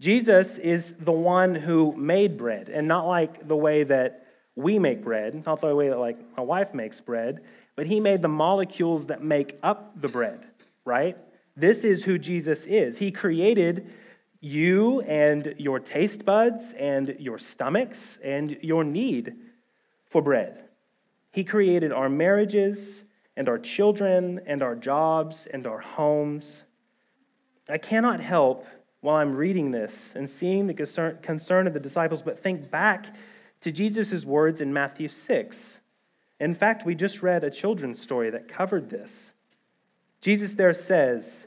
Jesus 0.00 0.58
is 0.58 0.94
the 0.98 1.12
one 1.12 1.54
who 1.54 1.94
made 1.96 2.36
bread, 2.36 2.68
and 2.68 2.88
not 2.88 3.06
like 3.06 3.46
the 3.46 3.56
way 3.56 3.84
that 3.84 4.26
we 4.56 4.78
make 4.78 5.02
bread, 5.02 5.44
not 5.46 5.60
the 5.60 5.74
way 5.74 5.88
that 5.88 5.98
like 5.98 6.18
my 6.36 6.42
wife 6.42 6.74
makes 6.74 7.00
bread, 7.00 7.40
but 7.76 7.86
he 7.86 8.00
made 8.00 8.22
the 8.22 8.28
molecules 8.28 9.06
that 9.06 9.22
make 9.22 9.58
up 9.62 10.00
the 10.00 10.08
bread, 10.08 10.46
right? 10.84 11.16
This 11.56 11.84
is 11.84 12.04
who 12.04 12.18
Jesus 12.18 12.66
is. 12.66 12.98
He 12.98 13.10
created 13.10 13.90
you 14.44 15.00
and 15.00 15.54
your 15.56 15.80
taste 15.80 16.26
buds 16.26 16.74
and 16.74 17.16
your 17.18 17.38
stomachs 17.38 18.18
and 18.22 18.58
your 18.60 18.84
need 18.84 19.34
for 20.04 20.20
bread. 20.20 20.68
He 21.32 21.44
created 21.44 21.92
our 21.92 22.10
marriages 22.10 23.04
and 23.36 23.48
our 23.48 23.58
children 23.58 24.42
and 24.46 24.62
our 24.62 24.76
jobs 24.76 25.46
and 25.50 25.66
our 25.66 25.80
homes. 25.80 26.64
I 27.70 27.78
cannot 27.78 28.20
help 28.20 28.66
while 29.00 29.16
I'm 29.16 29.34
reading 29.34 29.70
this 29.70 30.12
and 30.14 30.28
seeing 30.28 30.66
the 30.66 30.74
concern, 30.74 31.66
of 31.66 31.72
the 31.72 31.80
disciples, 31.80 32.20
but 32.20 32.38
think 32.38 32.70
back 32.70 33.16
to 33.62 33.72
Jesus' 33.72 34.26
words 34.26 34.60
in 34.60 34.74
Matthew 34.74 35.08
6. 35.08 35.80
In 36.38 36.54
fact, 36.54 36.84
we 36.84 36.94
just 36.94 37.22
read 37.22 37.44
a 37.44 37.50
children's 37.50 38.00
story 38.00 38.28
that 38.28 38.46
covered 38.46 38.90
this. 38.90 39.32
Jesus 40.20 40.54
there 40.54 40.74
says, 40.74 41.46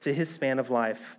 to 0.00 0.14
his 0.14 0.30
span 0.30 0.58
of 0.58 0.70
life. 0.70 1.16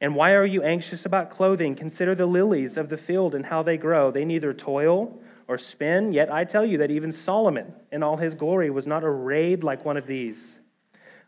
And 0.00 0.14
why 0.14 0.32
are 0.32 0.46
you 0.46 0.62
anxious 0.62 1.04
about 1.04 1.30
clothing? 1.30 1.74
Consider 1.74 2.14
the 2.14 2.26
lilies 2.26 2.76
of 2.76 2.88
the 2.88 2.96
field 2.96 3.34
and 3.34 3.46
how 3.46 3.62
they 3.62 3.76
grow. 3.76 4.10
They 4.10 4.24
neither 4.24 4.54
toil 4.54 5.18
or 5.48 5.58
spin, 5.58 6.12
yet 6.12 6.32
I 6.32 6.44
tell 6.44 6.64
you 6.64 6.78
that 6.78 6.90
even 6.90 7.10
Solomon 7.10 7.72
in 7.90 8.02
all 8.02 8.16
his 8.16 8.34
glory 8.34 8.70
was 8.70 8.86
not 8.86 9.02
arrayed 9.02 9.64
like 9.64 9.84
one 9.84 9.96
of 9.96 10.06
these. 10.06 10.58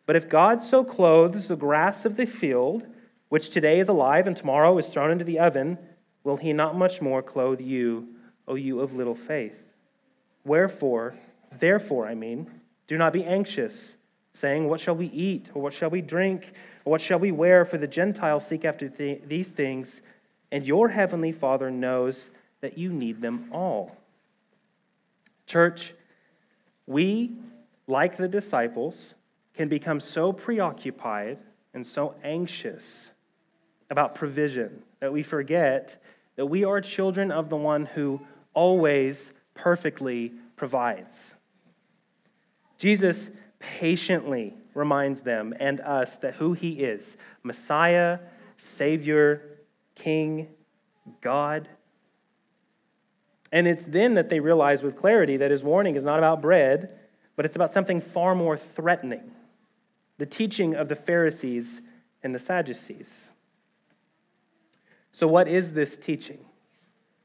But 0.06 0.14
if 0.16 0.28
God 0.28 0.62
so 0.62 0.84
clothes 0.84 1.48
the 1.48 1.56
grass 1.56 2.04
of 2.04 2.16
the 2.16 2.26
field, 2.26 2.86
which 3.28 3.50
today 3.50 3.80
is 3.80 3.88
alive 3.88 4.26
and 4.26 4.36
tomorrow 4.36 4.76
is 4.78 4.86
thrown 4.86 5.10
into 5.10 5.24
the 5.24 5.38
oven, 5.38 5.78
will 6.22 6.36
he 6.36 6.52
not 6.52 6.76
much 6.76 7.00
more 7.00 7.22
clothe 7.22 7.60
you, 7.60 8.08
O 8.46 8.54
you 8.54 8.80
of 8.80 8.92
little 8.92 9.14
faith? 9.14 9.62
Wherefore, 10.44 11.14
therefore, 11.58 12.06
I 12.06 12.14
mean, 12.14 12.50
do 12.86 12.98
not 12.98 13.12
be 13.12 13.24
anxious 13.24 13.96
saying, 14.32 14.68
What 14.68 14.80
shall 14.80 14.96
we 14.96 15.06
eat? 15.06 15.50
Or 15.54 15.62
what 15.62 15.74
shall 15.74 15.90
we 15.90 16.00
drink? 16.00 16.52
Or 16.84 16.92
what 16.92 17.00
shall 17.00 17.18
we 17.18 17.32
wear? 17.32 17.64
For 17.64 17.78
the 17.78 17.86
Gentiles 17.86 18.46
seek 18.46 18.64
after 18.64 18.88
th- 18.88 19.22
these 19.26 19.50
things, 19.50 20.02
and 20.52 20.66
your 20.66 20.88
heavenly 20.88 21.32
Father 21.32 21.70
knows 21.70 22.30
that 22.60 22.76
you 22.76 22.92
need 22.92 23.20
them 23.20 23.48
all. 23.52 23.96
Church, 25.46 25.94
we, 26.86 27.32
like 27.86 28.16
the 28.16 28.28
disciples, 28.28 29.14
can 29.54 29.68
become 29.68 30.00
so 30.00 30.32
preoccupied 30.32 31.38
and 31.74 31.86
so 31.86 32.14
anxious 32.22 33.10
about 33.90 34.14
provision 34.14 34.82
that 35.00 35.12
we 35.12 35.22
forget 35.22 36.02
that 36.36 36.46
we 36.46 36.64
are 36.64 36.80
children 36.80 37.30
of 37.30 37.48
the 37.48 37.56
one 37.56 37.84
who 37.84 38.20
always 38.54 39.32
perfectly 39.54 40.32
provides. 40.56 41.34
Jesus 42.78 43.30
patiently 43.60 44.54
reminds 44.74 45.20
them 45.20 45.54
and 45.60 45.80
us 45.80 46.16
that 46.18 46.34
who 46.34 46.54
he 46.54 46.82
is 46.82 47.16
Messiah, 47.44 48.18
Savior, 48.56 49.60
King, 49.94 50.48
God. 51.20 51.68
And 53.52 53.68
it's 53.68 53.84
then 53.84 54.14
that 54.14 54.28
they 54.28 54.40
realize 54.40 54.82
with 54.82 54.96
clarity 54.96 55.36
that 55.36 55.50
his 55.50 55.62
warning 55.62 55.96
is 55.96 56.04
not 56.04 56.18
about 56.18 56.40
bread, 56.40 56.98
but 57.36 57.44
it's 57.44 57.56
about 57.56 57.70
something 57.70 58.00
far 58.00 58.34
more 58.34 58.56
threatening 58.56 59.30
the 60.18 60.26
teaching 60.26 60.74
of 60.74 60.88
the 60.88 60.94
Pharisees 60.94 61.80
and 62.22 62.34
the 62.34 62.38
Sadducees. 62.38 63.30
So, 65.12 65.26
what 65.26 65.48
is 65.48 65.72
this 65.72 65.96
teaching? 65.96 66.38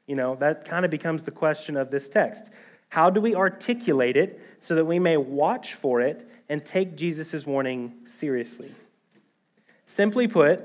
You 0.08 0.15
know, 0.15 0.36
that 0.36 0.63
kind 0.63 0.86
of 0.86 0.91
becomes 0.91 1.24
the 1.24 1.32
question 1.32 1.76
of 1.76 1.91
this 1.91 2.08
text. 2.08 2.52
How 2.96 3.10
do 3.10 3.20
we 3.20 3.36
articulate 3.36 4.16
it 4.16 4.40
so 4.62 4.74
that 4.76 4.86
we 4.86 5.00
may 5.00 5.18
watch 5.18 5.74
for 5.74 6.00
it 6.00 6.30
and 6.48 6.64
take 6.64 6.96
Jesus' 6.96 7.46
warning 7.46 7.92
seriously? 8.06 8.74
Simply 9.86 10.30
put, 10.30 10.64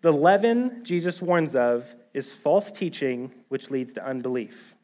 the 0.00 0.10
leaven 0.10 0.82
Jesus 0.82 1.22
warns 1.22 1.54
of 1.54 1.94
is 2.12 2.32
false 2.32 2.72
teaching 2.72 3.30
which 3.50 3.70
leads 3.70 3.92
to 3.92 4.04
unbelief. 4.04 4.74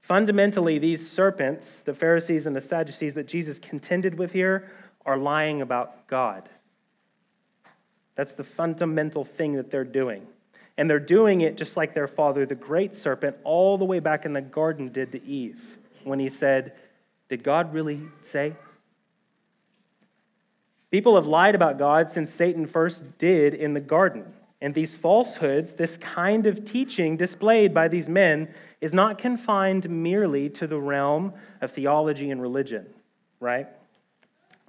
Fundamentally, 0.00 0.78
these 0.78 1.10
serpents, 1.10 1.82
the 1.82 1.92
Pharisees 1.92 2.46
and 2.46 2.54
the 2.54 2.60
Sadducees 2.60 3.14
that 3.14 3.26
Jesus 3.26 3.58
contended 3.58 4.16
with 4.16 4.30
here, 4.30 4.70
are 5.04 5.18
lying 5.18 5.60
about 5.60 6.06
God. 6.06 6.48
That's 8.14 8.34
the 8.34 8.44
fundamental 8.44 9.24
thing 9.24 9.54
that 9.54 9.72
they're 9.72 9.82
doing. 9.82 10.24
And 10.76 10.90
they're 10.90 10.98
doing 10.98 11.42
it 11.42 11.56
just 11.56 11.76
like 11.76 11.94
their 11.94 12.08
father, 12.08 12.46
the 12.46 12.54
great 12.54 12.94
serpent, 12.94 13.36
all 13.44 13.78
the 13.78 13.84
way 13.84 14.00
back 14.00 14.24
in 14.24 14.32
the 14.32 14.40
garden 14.40 14.88
did 14.88 15.12
to 15.12 15.24
Eve 15.24 15.60
when 16.02 16.18
he 16.18 16.28
said, 16.28 16.72
Did 17.28 17.42
God 17.42 17.72
really 17.72 18.00
say? 18.22 18.54
People 20.90 21.16
have 21.16 21.26
lied 21.26 21.54
about 21.54 21.78
God 21.78 22.10
since 22.10 22.30
Satan 22.30 22.66
first 22.66 23.18
did 23.18 23.54
in 23.54 23.74
the 23.74 23.80
garden. 23.80 24.32
And 24.60 24.72
these 24.72 24.96
falsehoods, 24.96 25.74
this 25.74 25.98
kind 25.98 26.46
of 26.46 26.64
teaching 26.64 27.16
displayed 27.16 27.74
by 27.74 27.88
these 27.88 28.08
men, 28.08 28.48
is 28.80 28.92
not 28.92 29.18
confined 29.18 29.90
merely 29.90 30.48
to 30.50 30.66
the 30.66 30.78
realm 30.78 31.32
of 31.60 31.72
theology 31.72 32.30
and 32.30 32.40
religion, 32.40 32.86
right? 33.40 33.66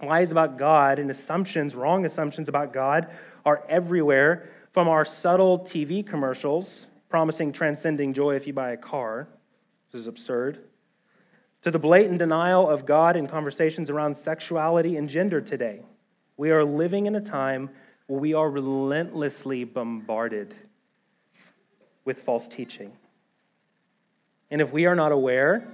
Lies 0.04 0.32
about 0.32 0.58
God 0.58 1.00
and 1.00 1.10
assumptions, 1.10 1.76
wrong 1.76 2.06
assumptions 2.06 2.50
about 2.50 2.74
God, 2.74 3.10
are 3.46 3.64
everywhere 3.70 4.50
from 4.76 4.90
our 4.90 5.06
subtle 5.06 5.60
TV 5.60 6.06
commercials 6.06 6.88
promising 7.08 7.54
transcending 7.54 8.12
joy 8.12 8.36
if 8.36 8.46
you 8.46 8.52
buy 8.52 8.72
a 8.72 8.78
car, 8.78 9.26
which 9.88 9.98
is 10.02 10.06
absurd, 10.06 10.60
to 11.62 11.72
the 11.72 11.80
blatant 11.80 12.20
denial 12.20 12.70
of 12.70 12.86
God 12.86 13.16
in 13.16 13.26
conversations 13.26 13.90
around 13.90 14.18
sexuality 14.18 14.98
and 14.98 15.08
gender 15.08 15.40
today. 15.40 15.80
We 16.36 16.52
are 16.52 16.66
living 16.66 17.06
in 17.06 17.16
a 17.16 17.22
time 17.22 17.70
where 18.08 18.20
we 18.20 18.34
are 18.34 18.50
relentlessly 18.50 19.64
bombarded 19.64 20.54
with 22.04 22.24
false 22.24 22.50
teaching. 22.50 22.92
And 24.52 24.60
if 24.60 24.74
we 24.74 24.88
are 24.88 24.96
not 24.96 25.14
aware 25.14 25.74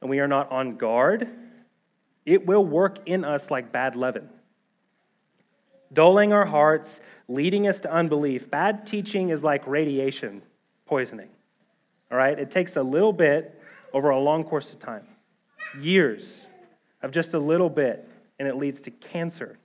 and 0.00 0.08
we 0.08 0.20
are 0.20 0.26
not 0.26 0.50
on 0.50 0.78
guard, 0.78 1.28
it 2.24 2.46
will 2.46 2.64
work 2.64 3.00
in 3.04 3.26
us 3.26 3.50
like 3.50 3.72
bad 3.72 3.94
leaven 3.94 4.30
dulling 5.92 6.32
our 6.32 6.46
hearts, 6.46 7.00
leading 7.28 7.66
us 7.66 7.80
to 7.80 7.92
unbelief. 7.92 8.50
Bad 8.50 8.86
teaching 8.86 9.30
is 9.30 9.42
like 9.42 9.66
radiation 9.66 10.42
poisoning. 10.86 11.28
All 12.10 12.18
right? 12.18 12.38
It 12.38 12.50
takes 12.50 12.76
a 12.76 12.82
little 12.82 13.12
bit 13.12 13.60
over 13.92 14.10
a 14.10 14.18
long 14.18 14.44
course 14.44 14.72
of 14.72 14.78
time, 14.78 15.06
years 15.80 16.46
of 17.02 17.10
just 17.10 17.34
a 17.34 17.38
little 17.38 17.70
bit, 17.70 18.08
and 18.38 18.48
it 18.48 18.56
leads 18.56 18.80
to 18.82 18.90
cancer. 18.90 19.58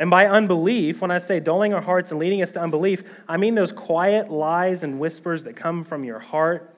And 0.00 0.10
by 0.10 0.26
unbelief, 0.26 1.00
when 1.00 1.10
I 1.10 1.18
say 1.18 1.40
dulling 1.40 1.74
our 1.74 1.80
hearts 1.80 2.12
and 2.12 2.20
leading 2.20 2.40
us 2.40 2.52
to 2.52 2.60
unbelief, 2.60 3.02
I 3.26 3.36
mean 3.36 3.54
those 3.54 3.72
quiet 3.72 4.30
lies 4.30 4.84
and 4.84 5.00
whispers 5.00 5.44
that 5.44 5.56
come 5.56 5.82
from 5.82 6.04
your 6.04 6.20
heart. 6.20 6.74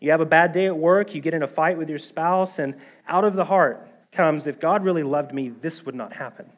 You 0.00 0.10
have 0.10 0.20
a 0.20 0.26
bad 0.26 0.52
day 0.52 0.66
at 0.66 0.76
work, 0.76 1.14
you 1.14 1.20
get 1.20 1.34
in 1.34 1.42
a 1.42 1.46
fight 1.46 1.78
with 1.78 1.88
your 1.88 1.98
spouse, 1.98 2.58
and 2.58 2.74
out 3.08 3.24
of 3.24 3.34
the 3.34 3.44
heart, 3.44 3.86
comes, 4.12 4.46
if 4.46 4.60
God 4.60 4.84
really 4.84 5.02
loved 5.02 5.32
me, 5.32 5.48
this 5.48 5.84
would 5.86 5.94
not 5.94 6.12
happen. 6.12 6.50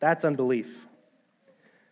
That's 0.00 0.24
unbelief. 0.24 0.74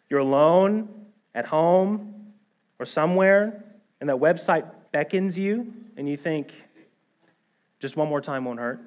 You're 0.09 0.21
alone, 0.21 0.89
at 1.35 1.47
home, 1.47 2.33
or 2.79 2.87
somewhere, 2.87 3.65
and 4.01 4.09
that 4.09 4.17
website 4.17 4.71
beckons 4.93 5.37
you, 5.37 5.73
and 5.97 6.09
you 6.09 6.17
think, 6.17 6.53
just 7.79 7.97
one 7.97 8.09
more 8.09 8.21
time 8.21 8.45
won't 8.45 8.61
hurt. 8.61 8.81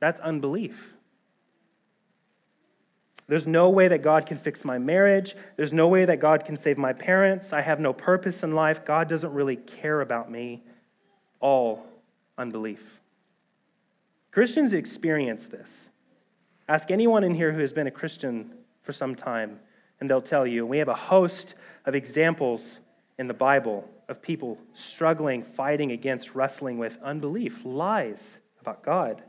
That's 0.00 0.20
unbelief. 0.20 0.94
There's 3.26 3.46
no 3.46 3.68
way 3.68 3.88
that 3.88 4.02
God 4.02 4.24
can 4.24 4.38
fix 4.38 4.64
my 4.64 4.78
marriage. 4.78 5.36
There's 5.56 5.72
no 5.72 5.88
way 5.88 6.06
that 6.06 6.18
God 6.18 6.46
can 6.46 6.56
save 6.56 6.78
my 6.78 6.94
parents. 6.94 7.52
I 7.52 7.60
have 7.60 7.78
no 7.78 7.92
purpose 7.92 8.42
in 8.42 8.52
life. 8.52 8.84
God 8.86 9.08
doesn't 9.08 9.32
really 9.32 9.56
care 9.56 10.00
about 10.00 10.30
me. 10.30 10.62
All 11.40 11.84
unbelief. 12.38 12.97
Christians 14.38 14.72
experience 14.72 15.48
this. 15.48 15.90
Ask 16.68 16.92
anyone 16.92 17.24
in 17.24 17.34
here 17.34 17.52
who 17.52 17.58
has 17.58 17.72
been 17.72 17.88
a 17.88 17.90
Christian 17.90 18.52
for 18.82 18.92
some 18.92 19.16
time, 19.16 19.58
and 19.98 20.08
they'll 20.08 20.22
tell 20.22 20.46
you. 20.46 20.64
We 20.64 20.78
have 20.78 20.86
a 20.86 20.94
host 20.94 21.56
of 21.86 21.96
examples 21.96 22.78
in 23.18 23.26
the 23.26 23.34
Bible 23.34 23.90
of 24.08 24.22
people 24.22 24.56
struggling, 24.74 25.42
fighting 25.42 25.90
against, 25.90 26.36
wrestling 26.36 26.78
with 26.78 27.00
unbelief, 27.02 27.64
lies 27.64 28.38
about 28.60 28.84
God. 28.84 29.24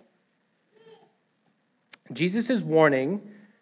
Jesus' 2.13 2.61
warning 2.61 3.19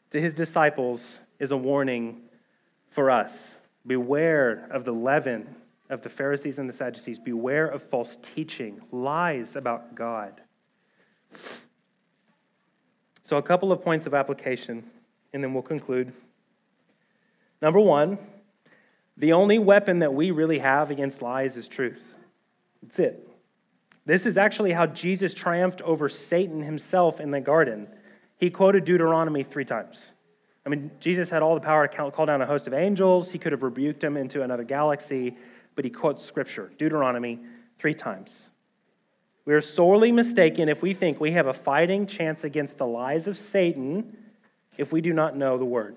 to 0.09 0.19
his 0.19 0.35
disciples 0.35 1.21
is 1.39 1.51
a 1.51 1.57
warning 1.57 2.23
for 2.89 3.09
us. 3.09 3.55
Beware 3.85 4.67
of 4.69 4.83
the 4.83 4.91
leaven 4.91 5.55
of 5.89 6.01
the 6.01 6.09
Pharisees 6.09 6.59
and 6.59 6.67
the 6.67 6.73
Sadducees. 6.73 7.19
Beware 7.19 7.67
of 7.67 7.81
false 7.81 8.17
teaching, 8.21 8.81
lies 8.91 9.55
about 9.55 9.95
God. 9.95 10.41
So, 13.21 13.37
a 13.37 13.41
couple 13.41 13.71
of 13.71 13.81
points 13.81 14.05
of 14.05 14.13
application, 14.13 14.83
and 15.33 15.43
then 15.43 15.53
we'll 15.53 15.63
conclude. 15.63 16.13
Number 17.61 17.79
one, 17.79 18.17
the 19.17 19.33
only 19.33 19.59
weapon 19.59 19.99
that 19.99 20.13
we 20.13 20.31
really 20.31 20.59
have 20.59 20.91
against 20.91 21.21
lies 21.21 21.57
is 21.57 21.67
truth. 21.67 22.01
That's 22.81 22.99
it. 22.99 23.27
This 24.05 24.25
is 24.25 24.37
actually 24.37 24.71
how 24.71 24.85
Jesus 24.85 25.33
triumphed 25.33 25.81
over 25.81 26.07
Satan 26.07 26.61
himself 26.61 27.19
in 27.19 27.31
the 27.31 27.41
garden. 27.41 27.87
He 28.37 28.49
quoted 28.49 28.85
Deuteronomy 28.85 29.43
three 29.43 29.65
times. 29.65 30.11
I 30.65 30.69
mean, 30.69 30.91
Jesus 30.99 31.29
had 31.29 31.41
all 31.41 31.55
the 31.55 31.61
power 31.61 31.87
to 31.87 32.11
call 32.11 32.25
down 32.25 32.41
a 32.41 32.45
host 32.45 32.67
of 32.67 32.73
angels. 32.73 33.31
He 33.31 33.39
could 33.39 33.51
have 33.51 33.63
rebuked 33.63 34.03
him 34.03 34.15
into 34.15 34.43
another 34.43 34.63
galaxy, 34.63 35.35
but 35.75 35.83
he 35.83 35.91
quotes 35.91 36.23
scripture, 36.23 36.71
Deuteronomy, 36.77 37.39
three 37.79 37.93
times. 37.93 38.49
We 39.47 39.53
are 39.53 39.61
sorely 39.61 40.11
mistaken 40.11 40.67
if 40.67 40.81
we 40.81 40.93
think 40.93 41.21
we 41.21 41.31
have 41.31 41.47
a 41.47 41.53
fighting 41.53 42.05
chance 42.05 42.43
against 42.43 42.77
the 42.77 42.85
lies 42.85 43.27
of 43.27 43.37
Satan 43.37 44.17
if 44.77 44.91
we 44.91 44.99
do 44.99 45.13
not 45.13 45.37
know 45.37 45.57
the 45.57 45.63
word. 45.63 45.95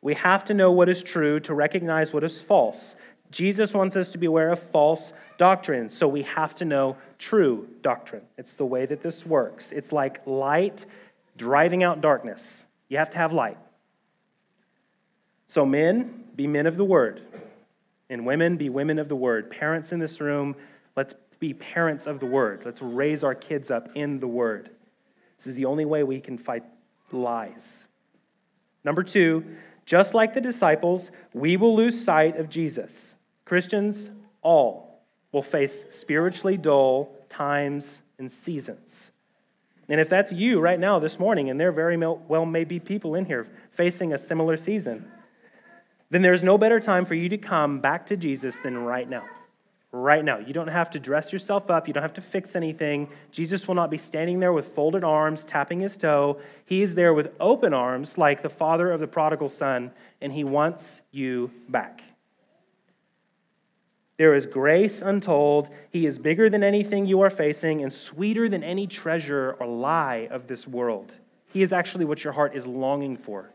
We 0.00 0.14
have 0.14 0.44
to 0.44 0.54
know 0.54 0.70
what 0.70 0.88
is 0.88 1.02
true 1.02 1.40
to 1.40 1.52
recognize 1.52 2.12
what 2.12 2.22
is 2.22 2.40
false. 2.40 2.94
Jesus 3.32 3.74
wants 3.74 3.96
us 3.96 4.10
to 4.10 4.18
be 4.18 4.26
aware 4.26 4.50
of 4.50 4.60
false 4.60 5.12
doctrine, 5.38 5.88
so 5.88 6.06
we 6.06 6.22
have 6.22 6.54
to 6.54 6.64
know 6.64 6.96
true 7.18 7.66
doctrine. 7.82 8.22
It's 8.38 8.52
the 8.52 8.64
way 8.64 8.86
that 8.86 9.02
this 9.02 9.26
works. 9.26 9.72
It's 9.72 9.90
like 9.90 10.24
light 10.28 10.86
driving 11.36 11.82
out 11.82 12.00
darkness. 12.00 12.62
You 12.88 12.98
have 12.98 13.10
to 13.10 13.18
have 13.18 13.32
light. 13.32 13.58
So, 15.48 15.66
men, 15.66 16.26
be 16.36 16.46
men 16.46 16.68
of 16.68 16.76
the 16.76 16.84
word, 16.84 17.22
and 18.08 18.24
women, 18.24 18.56
be 18.56 18.68
women 18.68 19.00
of 19.00 19.08
the 19.08 19.16
word. 19.16 19.50
Parents 19.50 19.90
in 19.90 19.98
this 19.98 20.20
room, 20.20 20.54
let's 20.94 21.14
be 21.40 21.54
parents 21.54 22.06
of 22.06 22.20
the 22.20 22.26
word. 22.26 22.62
Let's 22.64 22.82
raise 22.82 23.24
our 23.24 23.34
kids 23.34 23.70
up 23.70 23.88
in 23.96 24.20
the 24.20 24.28
word. 24.28 24.70
This 25.38 25.48
is 25.48 25.56
the 25.56 25.64
only 25.64 25.86
way 25.86 26.02
we 26.04 26.20
can 26.20 26.38
fight 26.38 26.62
lies. 27.10 27.84
Number 28.84 29.02
two, 29.02 29.44
just 29.86 30.14
like 30.14 30.34
the 30.34 30.40
disciples, 30.40 31.10
we 31.32 31.56
will 31.56 31.74
lose 31.74 32.02
sight 32.02 32.36
of 32.36 32.48
Jesus. 32.48 33.14
Christians, 33.44 34.10
all, 34.42 35.02
will 35.32 35.42
face 35.42 35.86
spiritually 35.90 36.56
dull 36.56 37.16
times 37.28 38.02
and 38.18 38.30
seasons. 38.30 39.10
And 39.88 40.00
if 40.00 40.08
that's 40.08 40.30
you 40.30 40.60
right 40.60 40.78
now 40.78 40.98
this 41.00 41.18
morning, 41.18 41.50
and 41.50 41.58
there 41.58 41.72
very 41.72 41.96
well 41.96 42.46
may 42.46 42.64
be 42.64 42.78
people 42.78 43.16
in 43.16 43.24
here 43.24 43.48
facing 43.72 44.12
a 44.12 44.18
similar 44.18 44.56
season, 44.56 45.10
then 46.10 46.22
there's 46.22 46.44
no 46.44 46.58
better 46.58 46.78
time 46.78 47.04
for 47.04 47.14
you 47.14 47.28
to 47.28 47.38
come 47.38 47.80
back 47.80 48.06
to 48.06 48.16
Jesus 48.16 48.56
than 48.62 48.78
right 48.78 49.08
now. 49.08 49.24
Right 49.92 50.24
now. 50.24 50.38
You 50.38 50.52
don't 50.52 50.68
have 50.68 50.88
to 50.90 51.00
dress 51.00 51.32
yourself 51.32 51.68
up. 51.68 51.88
You 51.88 51.94
don't 51.94 52.02
have 52.02 52.14
to 52.14 52.20
fix 52.20 52.54
anything. 52.54 53.08
Jesus 53.32 53.66
will 53.66 53.74
not 53.74 53.90
be 53.90 53.98
standing 53.98 54.38
there 54.38 54.52
with 54.52 54.68
folded 54.68 55.02
arms, 55.02 55.44
tapping 55.44 55.80
his 55.80 55.96
toe. 55.96 56.40
He 56.64 56.82
is 56.82 56.94
there 56.94 57.12
with 57.12 57.32
open 57.40 57.74
arms, 57.74 58.16
like 58.16 58.40
the 58.40 58.48
father 58.48 58.92
of 58.92 59.00
the 59.00 59.08
prodigal 59.08 59.48
son, 59.48 59.90
and 60.20 60.32
he 60.32 60.44
wants 60.44 61.02
you 61.10 61.50
back. 61.68 62.02
There 64.16 64.34
is 64.34 64.46
grace 64.46 65.02
untold. 65.02 65.70
He 65.88 66.06
is 66.06 66.18
bigger 66.18 66.50
than 66.50 66.62
anything 66.62 67.06
you 67.06 67.22
are 67.22 67.30
facing 67.30 67.82
and 67.82 67.92
sweeter 67.92 68.48
than 68.48 68.62
any 68.62 68.86
treasure 68.86 69.56
or 69.58 69.66
lie 69.66 70.28
of 70.30 70.46
this 70.46 70.68
world. 70.68 71.10
He 71.52 71.62
is 71.62 71.72
actually 71.72 72.04
what 72.04 72.22
your 72.22 72.32
heart 72.32 72.54
is 72.54 72.66
longing 72.66 73.16
for. 73.16 73.50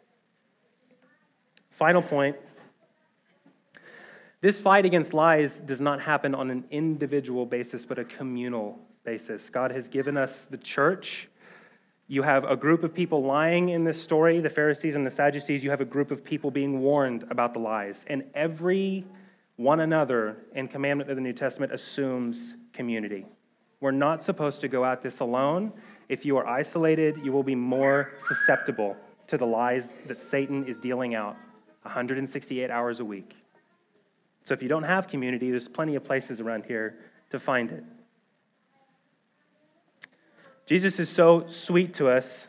Final 1.70 2.02
point 2.02 2.36
this 4.46 4.60
fight 4.60 4.86
against 4.86 5.12
lies 5.12 5.60
does 5.60 5.82
not 5.82 6.00
happen 6.00 6.36
on 6.36 6.52
an 6.52 6.66
individual 6.70 7.48
basis, 7.48 7.84
but 7.84 7.98
a 7.98 8.06
communal 8.06 8.78
basis. 9.04 9.50
God 9.50 9.72
has 9.72 9.88
given 9.88 10.18
us 10.18 10.46
the 10.46 10.58
church. 10.60 11.28
You 12.08 12.22
have 12.22 12.44
a 12.44 12.56
group 12.56 12.84
of 12.84 12.94
people 12.94 13.24
lying 13.24 13.70
in 13.70 13.84
this 13.84 14.00
story, 14.00 14.40
the 14.42 14.50
Pharisees 14.52 14.96
and 14.96 15.04
the 15.04 15.10
Sadducees. 15.10 15.64
You 15.64 15.72
have 15.72 15.82
a 15.82 15.86
group 15.86 16.12
of 16.12 16.24
people 16.24 16.52
being 16.52 16.82
warned 16.82 17.24
about 17.32 17.56
the 17.56 17.60
lies. 17.60 18.06
And 18.08 18.24
every 18.36 19.04
one 19.56 19.80
another 19.80 20.38
and 20.54 20.70
commandment 20.70 21.10
of 21.10 21.16
the 21.16 21.24
New 21.24 21.34
Testament 21.34 21.74
assumes 21.74 22.56
community. 22.72 23.26
We're 23.80 23.90
not 23.90 24.22
supposed 24.22 24.62
to 24.62 24.68
go 24.68 24.86
at 24.86 25.02
this 25.02 25.22
alone. 25.22 25.74
If 26.08 26.24
you 26.24 26.38
are 26.38 26.46
isolated, 26.46 27.18
you 27.24 27.32
will 27.32 27.42
be 27.42 27.56
more 27.56 28.12
susceptible 28.20 28.96
to 29.26 29.40
the 29.40 29.46
lies 29.48 29.98
that 30.06 30.20
Satan 30.20 30.68
is 30.68 30.78
dealing 30.78 31.16
out 31.16 31.36
168 31.82 32.70
hours 32.70 33.00
a 33.00 33.06
week. 33.06 33.36
So 34.46 34.54
if 34.54 34.62
you 34.62 34.70
don't 34.70 34.84
have 34.84 35.08
community, 35.08 35.50
there's 35.50 35.68
plenty 35.68 35.96
of 35.96 36.04
places 36.04 36.40
around 36.40 36.66
here 36.66 37.00
to 37.32 37.40
find 37.40 37.72
it. 37.72 37.84
Jesus 40.68 41.00
is 41.00 41.10
so 41.10 41.46
sweet 41.48 41.96
to 41.96 42.08
us 42.08 42.48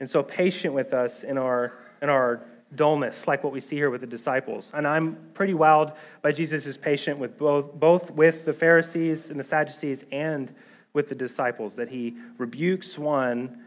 and 0.00 0.08
so 0.08 0.22
patient 0.22 0.72
with 0.72 0.94
us 0.94 1.24
in 1.24 1.36
our, 1.36 1.78
in 2.00 2.08
our 2.08 2.46
dullness, 2.74 3.26
like 3.26 3.44
what 3.44 3.52
we 3.52 3.60
see 3.60 3.76
here 3.76 3.90
with 3.90 4.00
the 4.00 4.06
disciples. 4.06 4.70
And 4.74 4.86
I'm 4.86 5.18
pretty 5.34 5.52
wowed 5.52 5.94
by 6.22 6.32
Jesus' 6.32 6.78
patience 6.78 7.18
with 7.18 7.36
both, 7.36 7.74
both 7.74 8.10
with 8.10 8.46
the 8.46 8.52
Pharisees 8.54 9.28
and 9.28 9.38
the 9.38 9.44
Sadducees 9.44 10.04
and 10.10 10.54
with 10.94 11.10
the 11.10 11.14
disciples, 11.14 11.74
that 11.74 11.90
he 11.90 12.16
rebukes 12.38 12.98
one 12.98 13.64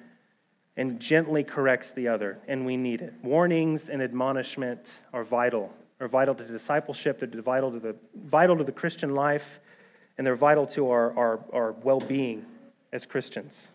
and 0.77 0.99
gently 0.99 1.43
corrects 1.43 1.91
the 1.91 2.07
other, 2.07 2.39
and 2.47 2.65
we 2.65 2.75
need 2.75 3.01
it. 3.01 3.13
Warnings 3.21 3.89
and 3.89 4.01
admonishment 4.01 5.01
are 5.13 5.23
vital. 5.23 5.71
Are 6.01 6.07
vital 6.07 6.33
to 6.33 6.43
discipleship, 6.43 7.19
they're 7.19 7.41
vital 7.43 7.71
to 7.71 7.79
the, 7.79 7.95
vital 8.15 8.57
to 8.57 8.63
the 8.63 8.71
Christian 8.71 9.13
life, 9.13 9.59
and 10.17 10.25
they're 10.25 10.35
vital 10.35 10.65
to 10.67 10.89
our, 10.89 11.15
our, 11.15 11.39
our 11.53 11.71
well 11.73 11.99
being 11.99 12.43
as 12.91 13.05
Christians. 13.05 13.69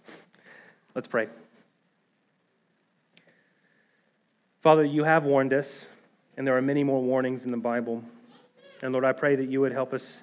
Let's 0.96 1.06
pray. 1.06 1.28
Father, 4.60 4.84
you 4.84 5.04
have 5.04 5.22
warned 5.22 5.52
us, 5.52 5.86
and 6.36 6.44
there 6.44 6.56
are 6.56 6.62
many 6.62 6.82
more 6.82 7.00
warnings 7.00 7.44
in 7.44 7.52
the 7.52 7.56
Bible. 7.56 8.02
And 8.82 8.92
Lord, 8.92 9.04
I 9.04 9.12
pray 9.12 9.36
that 9.36 9.48
you 9.48 9.60
would 9.60 9.70
help 9.70 9.94
us. 9.94 10.20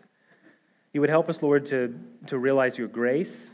You 0.91 0.99
would 0.99 1.09
help 1.09 1.29
us, 1.29 1.41
Lord, 1.41 1.65
to, 1.67 1.97
to 2.25 2.37
realize 2.37 2.77
your 2.77 2.89
grace, 2.89 3.51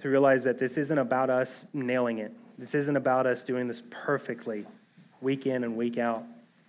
to 0.00 0.08
realize 0.08 0.42
that 0.42 0.58
this 0.58 0.76
isn't 0.76 0.98
about 0.98 1.30
us 1.30 1.64
nailing 1.72 2.18
it. 2.18 2.32
This 2.58 2.74
isn't 2.74 2.96
about 2.96 3.28
us 3.28 3.44
doing 3.44 3.68
this 3.68 3.84
perfectly, 3.90 4.66
week 5.20 5.46
in 5.46 5.62
and 5.62 5.76
week 5.76 5.98
out. 5.98 6.24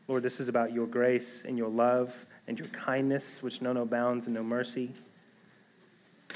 Lord, 0.07 0.23
this 0.23 0.39
is 0.39 0.47
about 0.47 0.73
your 0.73 0.87
grace 0.87 1.43
and 1.47 1.57
your 1.57 1.69
love 1.69 2.13
and 2.47 2.59
your 2.59 2.67
kindness, 2.69 3.41
which 3.41 3.61
know 3.61 3.73
no 3.73 3.85
bounds 3.85 4.25
and 4.27 4.35
no 4.35 4.43
mercy. 4.43 4.91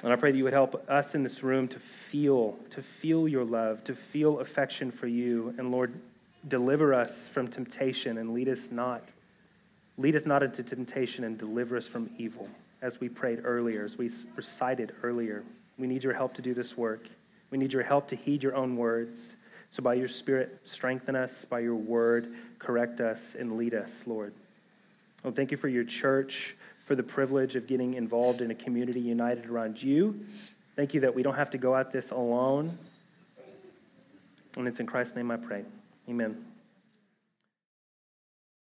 And 0.04 0.14
I 0.14 0.16
pray 0.16 0.32
that 0.32 0.38
you 0.38 0.44
would 0.44 0.54
help 0.54 0.90
us 0.90 1.16
in 1.16 1.24
this 1.24 1.44
room 1.44 1.68
to 1.70 1.80
feel, 1.80 2.58
to 2.70 2.82
feel 2.82 3.28
your 3.28 3.44
love, 3.44 3.84
to 3.86 3.96
feel 3.96 4.40
affection 4.40 4.92
for 4.92 5.08
you. 5.08 5.54
And 5.58 5.72
Lord, 5.72 5.94
Deliver 6.48 6.94
us 6.94 7.28
from 7.28 7.48
temptation 7.48 8.18
and 8.18 8.34
lead 8.34 8.48
us 8.48 8.72
not. 8.72 9.12
Lead 9.98 10.16
us 10.16 10.26
not 10.26 10.44
into 10.44 10.64
temptation 10.64 11.24
and 11.24 11.38
deliver 11.38 11.76
us 11.76 11.88
from 11.88 12.10
evil. 12.18 12.48
As 12.82 13.00
we 13.00 13.10
prayed 13.10 13.42
earlier, 13.44 13.84
as 13.84 13.98
we 13.98 14.10
recited 14.36 14.94
earlier, 15.04 15.44
we 15.78 15.88
need 15.88 16.04
your 16.04 16.14
help 16.14 16.34
to 16.36 16.42
do 16.42 16.54
this 16.54 16.78
work. 16.78 17.08
We 17.50 17.58
need 17.58 17.74
your 17.74 17.84
help 17.84 18.08
to 18.10 18.16
heed 18.16 18.44
your 18.44 18.56
own 18.56 18.78
words. 18.78 19.36
So, 19.70 19.84
by 19.84 19.96
your 19.96 20.08
Spirit, 20.08 20.62
strengthen 20.64 21.16
us. 21.16 21.44
By 21.44 21.60
your 21.60 21.76
word, 21.76 22.34
correct 22.60 23.00
us 23.00 23.36
and 23.38 23.58
lead 23.58 23.74
us, 23.74 24.04
Lord. 24.06 24.34
Thank 25.36 25.52
you 25.52 25.58
for 25.58 25.68
your 25.68 25.84
church, 25.84 26.56
for 26.86 26.96
the 26.96 27.04
privilege 27.04 27.56
of 27.56 27.68
getting 27.68 27.96
involved 27.96 28.42
in 28.42 28.52
a 28.52 28.56
community 28.56 29.02
united 29.02 29.48
around 29.48 29.82
you. 29.82 30.26
Thank 30.76 30.94
you 30.94 31.02
that 31.02 31.14
we 31.14 31.24
don't 31.24 31.36
have 31.36 31.50
to 31.52 31.58
go 31.58 31.76
at 31.76 31.92
this 31.92 32.12
alone. 32.12 32.78
And 34.56 34.68
it's 34.68 34.80
in 34.80 34.86
Christ's 34.86 35.16
name 35.16 35.30
I 35.30 35.38
pray. 35.38 35.64
Amen. 36.10 36.46